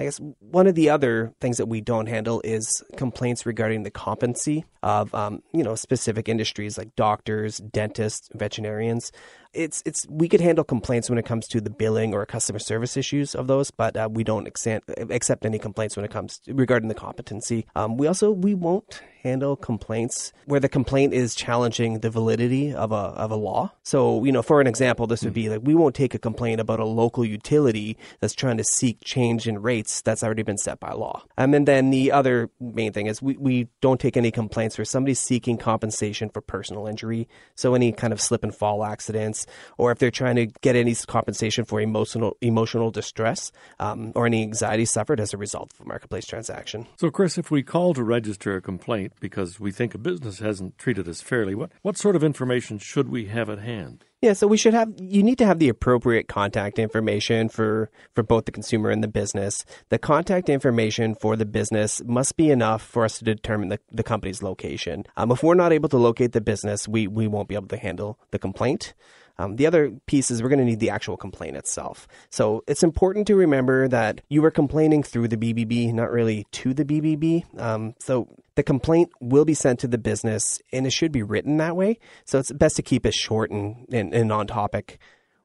I 0.00 0.04
guess 0.04 0.20
one 0.38 0.68
of 0.68 0.76
the 0.76 0.90
other 0.90 1.32
things 1.40 1.56
that 1.56 1.66
we 1.66 1.80
don't 1.80 2.06
handle 2.06 2.40
is 2.44 2.84
complaints 2.96 3.44
regarding 3.44 3.82
the 3.82 3.90
competency 3.90 4.64
of, 4.80 5.12
um, 5.12 5.42
you 5.52 5.64
know, 5.64 5.74
specific 5.74 6.28
industries 6.28 6.78
like 6.78 6.94
doctors, 6.94 7.58
dentists, 7.58 8.28
veterinarians 8.32 9.10
it's 9.52 9.82
it's 9.86 10.06
we 10.08 10.28
could 10.28 10.40
handle 10.40 10.64
complaints 10.64 11.08
when 11.08 11.18
it 11.18 11.24
comes 11.24 11.48
to 11.48 11.60
the 11.60 11.70
billing 11.70 12.14
or 12.14 12.24
customer 12.26 12.58
service 12.58 12.96
issues 12.96 13.34
of 13.34 13.46
those, 13.46 13.70
but 13.70 13.96
uh, 13.96 14.08
we 14.10 14.24
don't 14.24 14.46
accept, 14.46 14.90
accept 15.10 15.44
any 15.44 15.58
complaints 15.58 15.96
when 15.96 16.04
it 16.04 16.10
comes 16.10 16.38
to, 16.40 16.54
regarding 16.54 16.88
the 16.88 16.94
competency. 16.94 17.66
Um, 17.74 17.96
we 17.96 18.06
also 18.06 18.30
we 18.30 18.54
won't 18.54 19.02
handle 19.22 19.56
complaints 19.56 20.32
where 20.46 20.60
the 20.60 20.68
complaint 20.68 21.12
is 21.12 21.34
challenging 21.34 22.00
the 22.00 22.10
validity 22.10 22.72
of 22.72 22.92
a 22.92 22.94
of 22.94 23.30
a 23.30 23.36
law. 23.36 23.72
So 23.82 24.24
you 24.24 24.32
know, 24.32 24.42
for 24.42 24.60
an 24.60 24.66
example, 24.66 25.06
this 25.06 25.22
would 25.22 25.34
be 25.34 25.48
like 25.48 25.60
we 25.62 25.74
won't 25.74 25.94
take 25.94 26.14
a 26.14 26.18
complaint 26.18 26.60
about 26.60 26.80
a 26.80 26.84
local 26.84 27.24
utility 27.24 27.96
that's 28.20 28.34
trying 28.34 28.58
to 28.58 28.64
seek 28.64 29.02
change 29.02 29.48
in 29.48 29.60
rates 29.60 30.02
that's 30.02 30.22
already 30.22 30.42
been 30.42 30.58
set 30.58 30.78
by 30.78 30.92
law. 30.92 31.22
Um, 31.36 31.54
and 31.54 31.66
then 31.66 31.90
the 31.90 32.12
other 32.12 32.50
main 32.60 32.92
thing 32.92 33.06
is 33.06 33.22
we, 33.22 33.36
we 33.36 33.68
don't 33.80 34.00
take 34.00 34.16
any 34.16 34.30
complaints 34.30 34.78
where 34.78 34.84
somebody's 34.84 35.20
seeking 35.20 35.56
compensation 35.56 36.28
for 36.28 36.40
personal 36.40 36.86
injury. 36.86 37.28
So 37.54 37.74
any 37.74 37.92
kind 37.92 38.12
of 38.12 38.20
slip 38.20 38.44
and 38.44 38.54
fall 38.54 38.84
accidents 38.84 39.37
or 39.76 39.92
if 39.92 39.98
they're 39.98 40.10
trying 40.10 40.36
to 40.36 40.46
get 40.60 40.76
any 40.76 40.94
compensation 40.94 41.64
for 41.64 41.80
emotional 41.80 42.36
emotional 42.40 42.90
distress 42.90 43.52
um, 43.78 44.12
or 44.14 44.26
any 44.26 44.42
anxiety 44.42 44.84
suffered 44.84 45.20
as 45.20 45.34
a 45.34 45.36
result 45.36 45.72
of 45.72 45.80
a 45.80 45.88
marketplace 45.88 46.26
transaction. 46.26 46.86
So, 46.96 47.10
Chris, 47.10 47.38
if 47.38 47.50
we 47.50 47.62
call 47.62 47.94
to 47.94 48.02
register 48.02 48.56
a 48.56 48.62
complaint 48.62 49.12
because 49.20 49.60
we 49.60 49.70
think 49.70 49.94
a 49.94 49.98
business 49.98 50.38
hasn't 50.38 50.78
treated 50.78 51.08
us 51.08 51.20
fairly, 51.20 51.54
what, 51.54 51.70
what 51.82 51.96
sort 51.96 52.16
of 52.16 52.24
information 52.24 52.78
should 52.78 53.08
we 53.08 53.26
have 53.26 53.50
at 53.50 53.58
hand? 53.58 54.04
Yeah, 54.20 54.32
so 54.32 54.48
we 54.48 54.56
should 54.56 54.74
have 54.74 54.92
you 54.98 55.22
need 55.22 55.38
to 55.38 55.46
have 55.46 55.60
the 55.60 55.68
appropriate 55.68 56.26
contact 56.26 56.80
information 56.80 57.48
for 57.48 57.88
for 58.16 58.24
both 58.24 58.46
the 58.46 58.52
consumer 58.52 58.90
and 58.90 59.02
the 59.02 59.08
business. 59.08 59.64
The 59.90 59.98
contact 59.98 60.48
information 60.48 61.14
for 61.14 61.36
the 61.36 61.46
business 61.46 62.02
must 62.04 62.36
be 62.36 62.50
enough 62.50 62.82
for 62.82 63.04
us 63.04 63.18
to 63.18 63.24
determine 63.24 63.68
the, 63.68 63.78
the 63.92 64.02
company's 64.02 64.42
location. 64.42 65.04
Um, 65.16 65.30
if 65.30 65.44
we're 65.44 65.54
not 65.54 65.72
able 65.72 65.88
to 65.90 65.98
locate 65.98 66.32
the 66.32 66.40
business, 66.40 66.88
we 66.88 67.06
we 67.06 67.28
won't 67.28 67.48
be 67.48 67.54
able 67.54 67.68
to 67.68 67.76
handle 67.76 68.18
the 68.32 68.40
complaint. 68.40 68.92
Um, 69.38 69.56
the 69.56 69.66
other 69.66 69.90
piece 70.06 70.30
is 70.30 70.42
we're 70.42 70.48
going 70.48 70.58
to 70.58 70.64
need 70.64 70.80
the 70.80 70.90
actual 70.90 71.16
complaint 71.16 71.56
itself. 71.56 72.08
So 72.30 72.64
it's 72.66 72.82
important 72.82 73.26
to 73.28 73.36
remember 73.36 73.88
that 73.88 74.20
you 74.28 74.44
are 74.44 74.50
complaining 74.50 75.02
through 75.02 75.28
the 75.28 75.36
BBB, 75.36 75.92
not 75.92 76.10
really 76.10 76.46
to 76.52 76.74
the 76.74 76.84
BBB. 76.84 77.60
Um, 77.60 77.94
so 78.00 78.28
the 78.56 78.62
complaint 78.62 79.10
will 79.20 79.44
be 79.44 79.54
sent 79.54 79.80
to 79.80 79.88
the 79.88 79.98
business 79.98 80.60
and 80.72 80.86
it 80.86 80.90
should 80.90 81.12
be 81.12 81.22
written 81.22 81.58
that 81.58 81.76
way. 81.76 81.98
So 82.24 82.38
it's 82.38 82.50
best 82.52 82.76
to 82.76 82.82
keep 82.82 83.06
it 83.06 83.14
short 83.14 83.50
and, 83.50 83.86
and, 83.92 84.12
and 84.12 84.32
on 84.32 84.46
topic. 84.46 84.98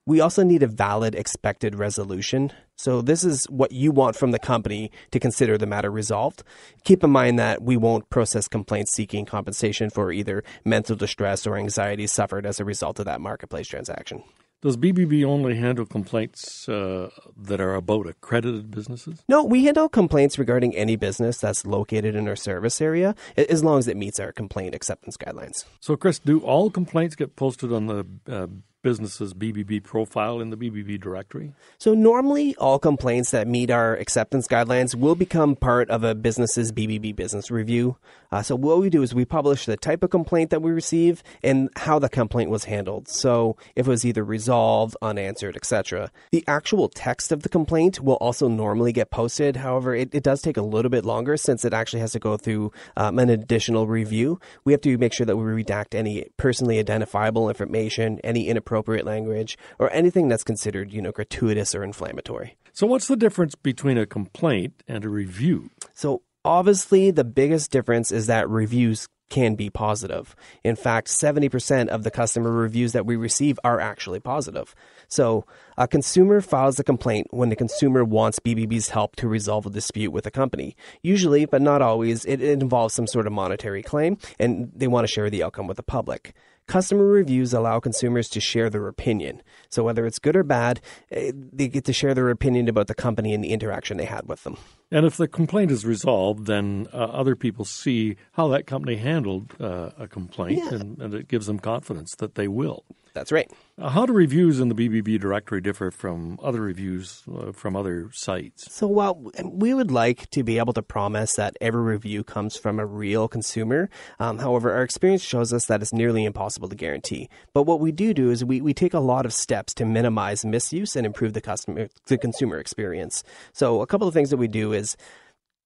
We 0.05 0.19
also 0.19 0.43
need 0.43 0.63
a 0.63 0.67
valid 0.67 1.15
expected 1.15 1.75
resolution. 1.75 2.51
So, 2.75 3.01
this 3.01 3.23
is 3.23 3.45
what 3.45 3.71
you 3.71 3.91
want 3.91 4.17
from 4.17 4.31
the 4.31 4.39
company 4.39 4.91
to 5.11 5.19
consider 5.19 5.57
the 5.57 5.65
matter 5.65 5.89
resolved. 5.89 6.43
Keep 6.83 7.05
in 7.05 7.09
mind 7.09 7.39
that 7.39 7.61
we 7.61 7.77
won't 7.77 8.09
process 8.09 8.49
complaints 8.49 8.93
seeking 8.93 9.25
compensation 9.25 9.89
for 9.89 10.11
either 10.11 10.43
mental 10.65 10.97
distress 10.97 11.47
or 11.47 11.55
anxiety 11.55 12.05
suffered 12.07 12.45
as 12.45 12.59
a 12.59 12.65
result 12.65 12.99
of 12.99 13.05
that 13.05 13.21
marketplace 13.21 13.67
transaction. 13.67 14.23
Does 14.61 14.77
BBB 14.77 15.25
only 15.25 15.55
handle 15.55 15.85
complaints 15.85 16.67
uh, 16.69 17.09
that 17.37 17.59
are 17.59 17.75
about 17.75 18.07
accredited 18.07 18.71
businesses? 18.71 19.21
No, 19.27 19.43
we 19.43 19.65
handle 19.65 19.89
complaints 19.89 20.39
regarding 20.39 20.73
any 20.75 20.95
business 20.95 21.37
that's 21.37 21.65
located 21.65 22.15
in 22.15 22.29
our 22.29 22.37
service 22.37 22.81
area, 22.81 23.13
as 23.35 23.61
long 23.61 23.79
as 23.79 23.89
it 23.89 23.97
meets 23.97 24.21
our 24.21 24.31
complaint 24.31 24.73
acceptance 24.73 25.17
guidelines. 25.17 25.65
So, 25.81 25.97
Chris, 25.97 26.19
do 26.19 26.39
all 26.39 26.69
complaints 26.69 27.15
get 27.15 27.35
posted 27.35 27.73
on 27.73 27.87
the 27.87 28.05
uh, 28.25 28.47
business's 28.83 29.33
BBB 29.33 29.81
profile 29.81 30.39
in 30.39 30.51
the 30.51 30.57
BBB 30.57 31.01
directory? 31.01 31.53
So, 31.79 31.93
normally, 31.93 32.55
all 32.57 32.77
complaints 32.77 33.31
that 33.31 33.47
meet 33.47 33.71
our 33.71 33.95
acceptance 33.95 34.47
guidelines 34.47 34.93
will 34.93 35.15
become 35.15 35.55
part 35.55 35.89
of 35.89 36.03
a 36.03 36.13
business's 36.13 36.71
BBB 36.71 37.15
business 37.15 37.49
review. 37.49 37.97
Uh, 38.31 38.41
so, 38.43 38.55
what 38.55 38.79
we 38.79 38.89
do 38.89 39.01
is 39.01 39.15
we 39.15 39.25
publish 39.25 39.65
the 39.65 39.77
type 39.77 40.03
of 40.03 40.09
complaint 40.09 40.51
that 40.51 40.61
we 40.61 40.71
receive 40.71 41.23
and 41.41 41.69
how 41.77 41.97
the 41.97 42.09
complaint 42.09 42.49
was 42.49 42.65
handled. 42.65 43.07
So, 43.07 43.55
if 43.75 43.87
it 43.87 43.89
was 43.89 44.05
either 44.05 44.23
resolved, 44.23 44.95
unanswered, 45.01 45.55
etc. 45.55 46.11
The 46.31 46.43
actual 46.45 46.89
text 46.89 47.31
of 47.31 47.43
the 47.43 47.49
complaint 47.49 48.01
will 48.01 48.15
also 48.15 48.47
normally 48.49 48.91
get 48.91 49.09
posted. 49.09 49.55
However, 49.55 49.95
it, 49.95 50.13
it 50.13 50.23
does 50.23 50.41
take 50.41 50.57
a 50.57 50.61
little 50.61 50.91
bit 50.91 51.05
longer 51.05 51.37
since 51.37 51.63
it 51.63 51.73
actually 51.73 52.01
has 52.01 52.11
to 52.11 52.19
go 52.19 52.35
through 52.37 52.71
um, 52.97 53.17
an 53.17 53.29
additional 53.29 53.87
review. 53.87 54.39
We 54.65 54.73
have 54.73 54.81
to 54.81 54.97
make 54.97 55.13
sure 55.13 55.25
that 55.25 55.37
we 55.37 55.43
redact 55.43 55.95
any 55.95 56.25
personally 56.35 56.79
identifiable 56.79 57.47
information, 57.47 58.19
any 58.23 58.49
inappropriate 58.49 58.72
inappropriate 58.73 59.05
language, 59.05 59.57
or 59.79 59.91
anything 59.91 60.27
that's 60.27 60.43
considered, 60.43 60.91
you 60.91 61.01
know, 61.01 61.11
gratuitous 61.11 61.75
or 61.75 61.83
inflammatory. 61.83 62.57
So, 62.73 62.87
what's 62.87 63.07
the 63.07 63.15
difference 63.15 63.55
between 63.55 63.97
a 63.97 64.05
complaint 64.05 64.83
and 64.87 65.05
a 65.05 65.09
review? 65.09 65.69
So, 65.93 66.23
obviously, 66.43 67.11
the 67.11 67.23
biggest 67.23 67.71
difference 67.71 68.11
is 68.11 68.27
that 68.27 68.49
reviews 68.49 69.07
can 69.29 69.55
be 69.55 69.69
positive. 69.69 70.35
In 70.63 70.75
fact, 70.75 71.07
70% 71.07 71.87
of 71.87 72.03
the 72.03 72.11
customer 72.11 72.51
reviews 72.51 72.91
that 72.93 73.05
we 73.05 73.15
receive 73.15 73.59
are 73.63 73.79
actually 73.79 74.19
positive. 74.19 74.75
So, 75.07 75.45
a 75.77 75.87
consumer 75.87 76.41
files 76.41 76.79
a 76.79 76.83
complaint 76.83 77.27
when 77.31 77.49
the 77.49 77.55
consumer 77.55 78.03
wants 78.03 78.39
BBB's 78.39 78.89
help 78.89 79.15
to 79.17 79.27
resolve 79.27 79.65
a 79.65 79.69
dispute 79.69 80.11
with 80.11 80.25
a 80.25 80.31
company. 80.31 80.75
Usually, 81.01 81.45
but 81.45 81.61
not 81.61 81.81
always, 81.81 82.25
it, 82.25 82.41
involves 82.41 82.93
some 82.93 83.07
sort 83.07 83.27
of 83.27 83.33
monetary 83.33 83.83
claim 83.83 84.17
and 84.39 84.71
they 84.75 84.87
want 84.87 85.07
to 85.07 85.11
share 85.11 85.29
the 85.29 85.43
outcome 85.43 85.67
with 85.67 85.77
the 85.77 85.83
public. 85.83 86.33
Customer 86.65 87.05
reviews 87.05 87.53
allow 87.53 87.79
consumers 87.79 88.29
to 88.29 88.39
share 88.39 88.69
their 88.69 88.87
opinion. 88.87 89.41
So 89.69 89.83
whether 89.83 90.05
it's 90.05 90.17
good 90.17 90.35
or 90.35 90.43
bad, 90.43 90.79
eh, 91.11 91.31
they 91.35 91.67
get 91.67 91.83
to 91.85 91.93
share 91.93 92.13
their 92.13 92.29
opinion 92.29 92.69
about 92.69 92.87
the 92.87 92.95
company 92.95 93.33
and 93.33 93.43
the 93.43 93.49
interaction 93.49 93.97
they 93.97 94.05
had 94.05 94.27
with 94.27 94.43
them. 94.43 94.57
And 94.89 95.05
if 95.05 95.17
the 95.17 95.27
complaint 95.27 95.71
is 95.71 95.85
resolved, 95.85 96.45
then 96.45 96.87
uh, 96.93 96.97
other 96.97 97.35
people 97.35 97.65
see 97.65 98.15
how 98.33 98.47
that 98.49 98.65
company 98.65 98.95
handled 98.95 99.53
uh, 99.59 99.89
a 99.97 100.07
complaint, 100.07 100.61
yeah. 100.63 100.75
and, 100.75 101.01
and, 101.01 101.13
it 101.13 101.27
gives 101.27 101.47
them 101.47 101.59
confidence 101.59 102.15
that 102.15 102.35
they 102.35 102.47
will. 102.47 102.85
That's 103.13 103.31
right. 103.31 103.51
Uh, 103.77 103.89
how 103.89 104.05
do 104.05 104.13
reviews 104.13 104.59
in 104.59 104.69
the 104.69 104.75
BBB 104.75 105.19
directory 105.19 105.61
differ 105.63 105.89
from 105.89 106.37
other 106.43 106.61
reviews 106.61 107.23
uh, 107.33 107.51
from 107.51 107.75
other 107.75 108.09
sites? 108.13 108.71
So 108.71 108.87
while 108.87 109.31
we 109.43 109.73
would 109.73 109.89
like 109.89 110.29
to 110.31 110.43
be 110.43 110.59
able 110.59 110.73
to 110.73 110.83
promise 110.83 111.35
that 111.35 111.57
every 111.59 111.81
review 111.81 112.23
comes 112.23 112.55
from 112.55 112.79
a 112.79 112.85
real 112.85 113.27
consumer, 113.27 113.89
um, 114.19 114.37
however, 114.37 114.71
our 114.71 114.83
experience 114.83 115.23
shows 115.23 115.51
us 115.51 115.65
that 115.65 115.81
it's 115.81 115.93
nearly 115.93 116.25
impossible 116.25 116.69
to 116.69 116.75
guarantee. 116.75 117.29
But 117.53 117.63
what 117.63 117.79
we 117.79 117.91
do 117.91 118.13
do 118.13 118.29
is 118.29 118.45
we, 118.45 118.61
we 118.61 118.73
take 118.73 118.93
a 118.93 118.99
lot 118.99 119.25
of 119.25 119.33
steps 119.33 119.73
to 119.75 119.85
minimize 119.85 120.45
misuse 120.45 120.95
and 120.95 121.05
improve 121.05 121.33
the 121.33 121.41
customer 121.41 121.87
the 122.05 122.17
consumer 122.17 122.59
experience. 122.59 123.23
So 123.53 123.81
a 123.81 123.87
couple 123.87 124.07
of 124.07 124.13
things 124.13 124.29
that 124.29 124.37
we 124.37 124.47
do 124.47 124.73
is 124.73 124.95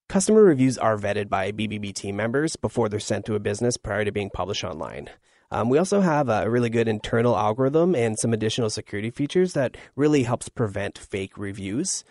Customer 0.09 0.41
reviews 0.41 0.77
are 0.77 0.97
vetted 0.97 1.27
by 1.27 1.51
BBB 1.51 1.93
team 1.93 2.15
members 2.15 2.55
before 2.55 2.87
they're 2.87 2.97
sent 2.97 3.25
to 3.25 3.35
a 3.35 3.41
business 3.41 3.75
prior 3.75 4.05
to 4.05 4.11
being 4.11 4.29
published 4.29 4.63
online. 4.63 5.09
Um, 5.49 5.69
we 5.69 5.77
also 5.77 6.01
have 6.01 6.29
a 6.29 6.49
really 6.49 6.69
good 6.69 6.87
internal 6.87 7.37
algorithm 7.37 7.95
and 7.95 8.19
some 8.19 8.33
additional 8.33 8.69
security 8.69 9.09
features 9.09 9.53
that 9.53 9.77
really 9.95 10.23
helps 10.23 10.49
prevent 10.49 10.97
fake 10.97 11.37
reviews. 11.37 12.03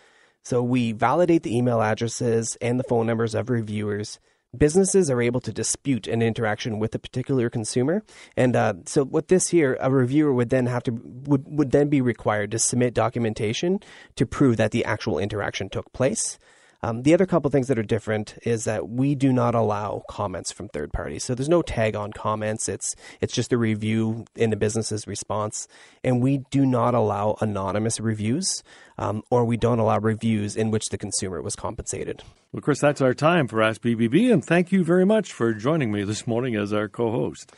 So 0.43 0.63
we 0.63 0.93
validate 0.93 1.43
the 1.43 1.55
email 1.55 1.81
addresses 1.81 2.57
and 2.61 2.79
the 2.79 2.83
phone 2.85 3.05
numbers 3.05 3.35
of 3.35 3.49
reviewers. 3.49 4.19
Businesses 4.57 5.11
are 5.11 5.21
able 5.21 5.41
to 5.41 5.51
dispute 5.51 6.07
an 6.07 6.21
interaction 6.21 6.79
with 6.79 6.95
a 6.95 6.99
particular 6.99 7.49
consumer, 7.49 8.01
and 8.37 8.55
uh, 8.55 8.75
so 8.85 9.03
with 9.03 9.27
this 9.27 9.49
here, 9.49 9.77
a 9.81 9.91
reviewer 9.91 10.33
would 10.33 10.49
then 10.49 10.67
have 10.67 10.83
to 10.83 10.91
would 10.93 11.43
would 11.45 11.71
then 11.71 11.89
be 11.89 11.99
required 11.99 12.51
to 12.51 12.59
submit 12.59 12.93
documentation 12.93 13.81
to 14.15 14.25
prove 14.25 14.55
that 14.55 14.71
the 14.71 14.85
actual 14.85 15.19
interaction 15.19 15.67
took 15.67 15.91
place. 15.91 16.39
Um, 16.83 17.03
the 17.03 17.13
other 17.13 17.25
couple 17.25 17.49
things 17.49 17.67
that 17.67 17.79
are 17.79 17.83
different 17.83 18.37
is 18.43 18.65
that 18.65 18.89
we 18.89 19.15
do 19.15 19.33
not 19.33 19.55
allow 19.55 20.03
comments 20.09 20.51
from 20.51 20.69
third 20.69 20.93
parties. 20.93 21.23
So 21.23 21.33
there's 21.33 21.49
no 21.49 21.61
tag 21.61 21.95
on 21.95 22.13
comments. 22.13 22.69
It's 22.69 22.95
it's 23.19 23.33
just 23.33 23.51
a 23.51 23.57
review 23.57 24.25
in 24.35 24.51
the 24.51 24.55
business's 24.55 25.07
response, 25.07 25.67
and 26.03 26.21
we 26.21 26.39
do 26.51 26.65
not 26.65 26.93
allow 26.93 27.37
anonymous 27.41 27.99
reviews, 27.99 28.63
um, 28.97 29.23
or 29.31 29.43
we 29.45 29.57
don't 29.57 29.79
allow 29.79 29.97
reviews 29.99 30.55
in 30.55 30.71
which 30.71 30.89
the 30.89 30.97
consumer 30.97 31.41
was 31.41 31.55
compensated. 31.55 32.21
Well, 32.51 32.61
Chris, 32.61 32.79
that's 32.79 33.01
our 33.01 33.13
time 33.13 33.47
for 33.47 33.61
Ask 33.61 33.81
BBB, 33.81 34.31
and 34.31 34.43
thank 34.45 34.71
you 34.71 34.83
very 34.83 35.05
much 35.05 35.33
for 35.33 35.53
joining 35.53 35.91
me 35.91 36.03
this 36.03 36.27
morning 36.27 36.55
as 36.55 36.73
our 36.73 36.87
co-host. 36.87 37.51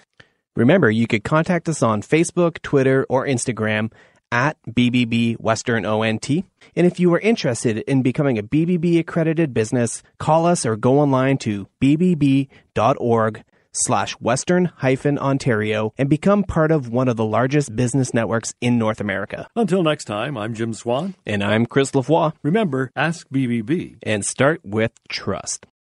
Remember, 0.55 0.89
you 0.89 1.07
could 1.07 1.23
contact 1.23 1.69
us 1.69 1.83
on 1.83 2.01
Facebook, 2.01 2.61
Twitter, 2.61 3.05
or 3.07 3.25
Instagram 3.25 3.91
at 4.31 4.57
BBB 4.67 5.39
Western 5.39 5.85
ONT. 5.85 6.29
And 6.29 6.87
if 6.87 6.99
you 6.99 7.13
are 7.13 7.19
interested 7.19 7.79
in 7.79 8.01
becoming 8.01 8.37
a 8.37 8.43
BBB 8.43 8.99
accredited 8.99 9.53
business, 9.53 10.03
call 10.17 10.45
us 10.45 10.65
or 10.65 10.75
go 10.75 10.99
online 10.99 11.37
to 11.39 11.67
bbb.org 11.81 13.43
slash 13.71 14.13
western 14.13 14.65
hyphen 14.65 15.17
Ontario 15.17 15.93
and 15.97 16.09
become 16.09 16.43
part 16.43 16.71
of 16.71 16.89
one 16.89 17.07
of 17.07 17.15
the 17.17 17.25
largest 17.25 17.75
business 17.75 18.13
networks 18.13 18.53
in 18.61 18.77
North 18.77 18.99
America. 18.99 19.47
Until 19.55 19.83
next 19.83 20.05
time, 20.05 20.37
I'm 20.37 20.53
Jim 20.53 20.73
Swan. 20.73 21.15
And 21.25 21.43
I'm 21.43 21.65
Chris 21.65 21.91
Lavoie. 21.91 22.33
Remember, 22.43 22.91
ask 22.95 23.27
BBB. 23.29 23.97
And 24.03 24.25
start 24.25 24.61
with 24.63 24.91
trust. 25.07 25.65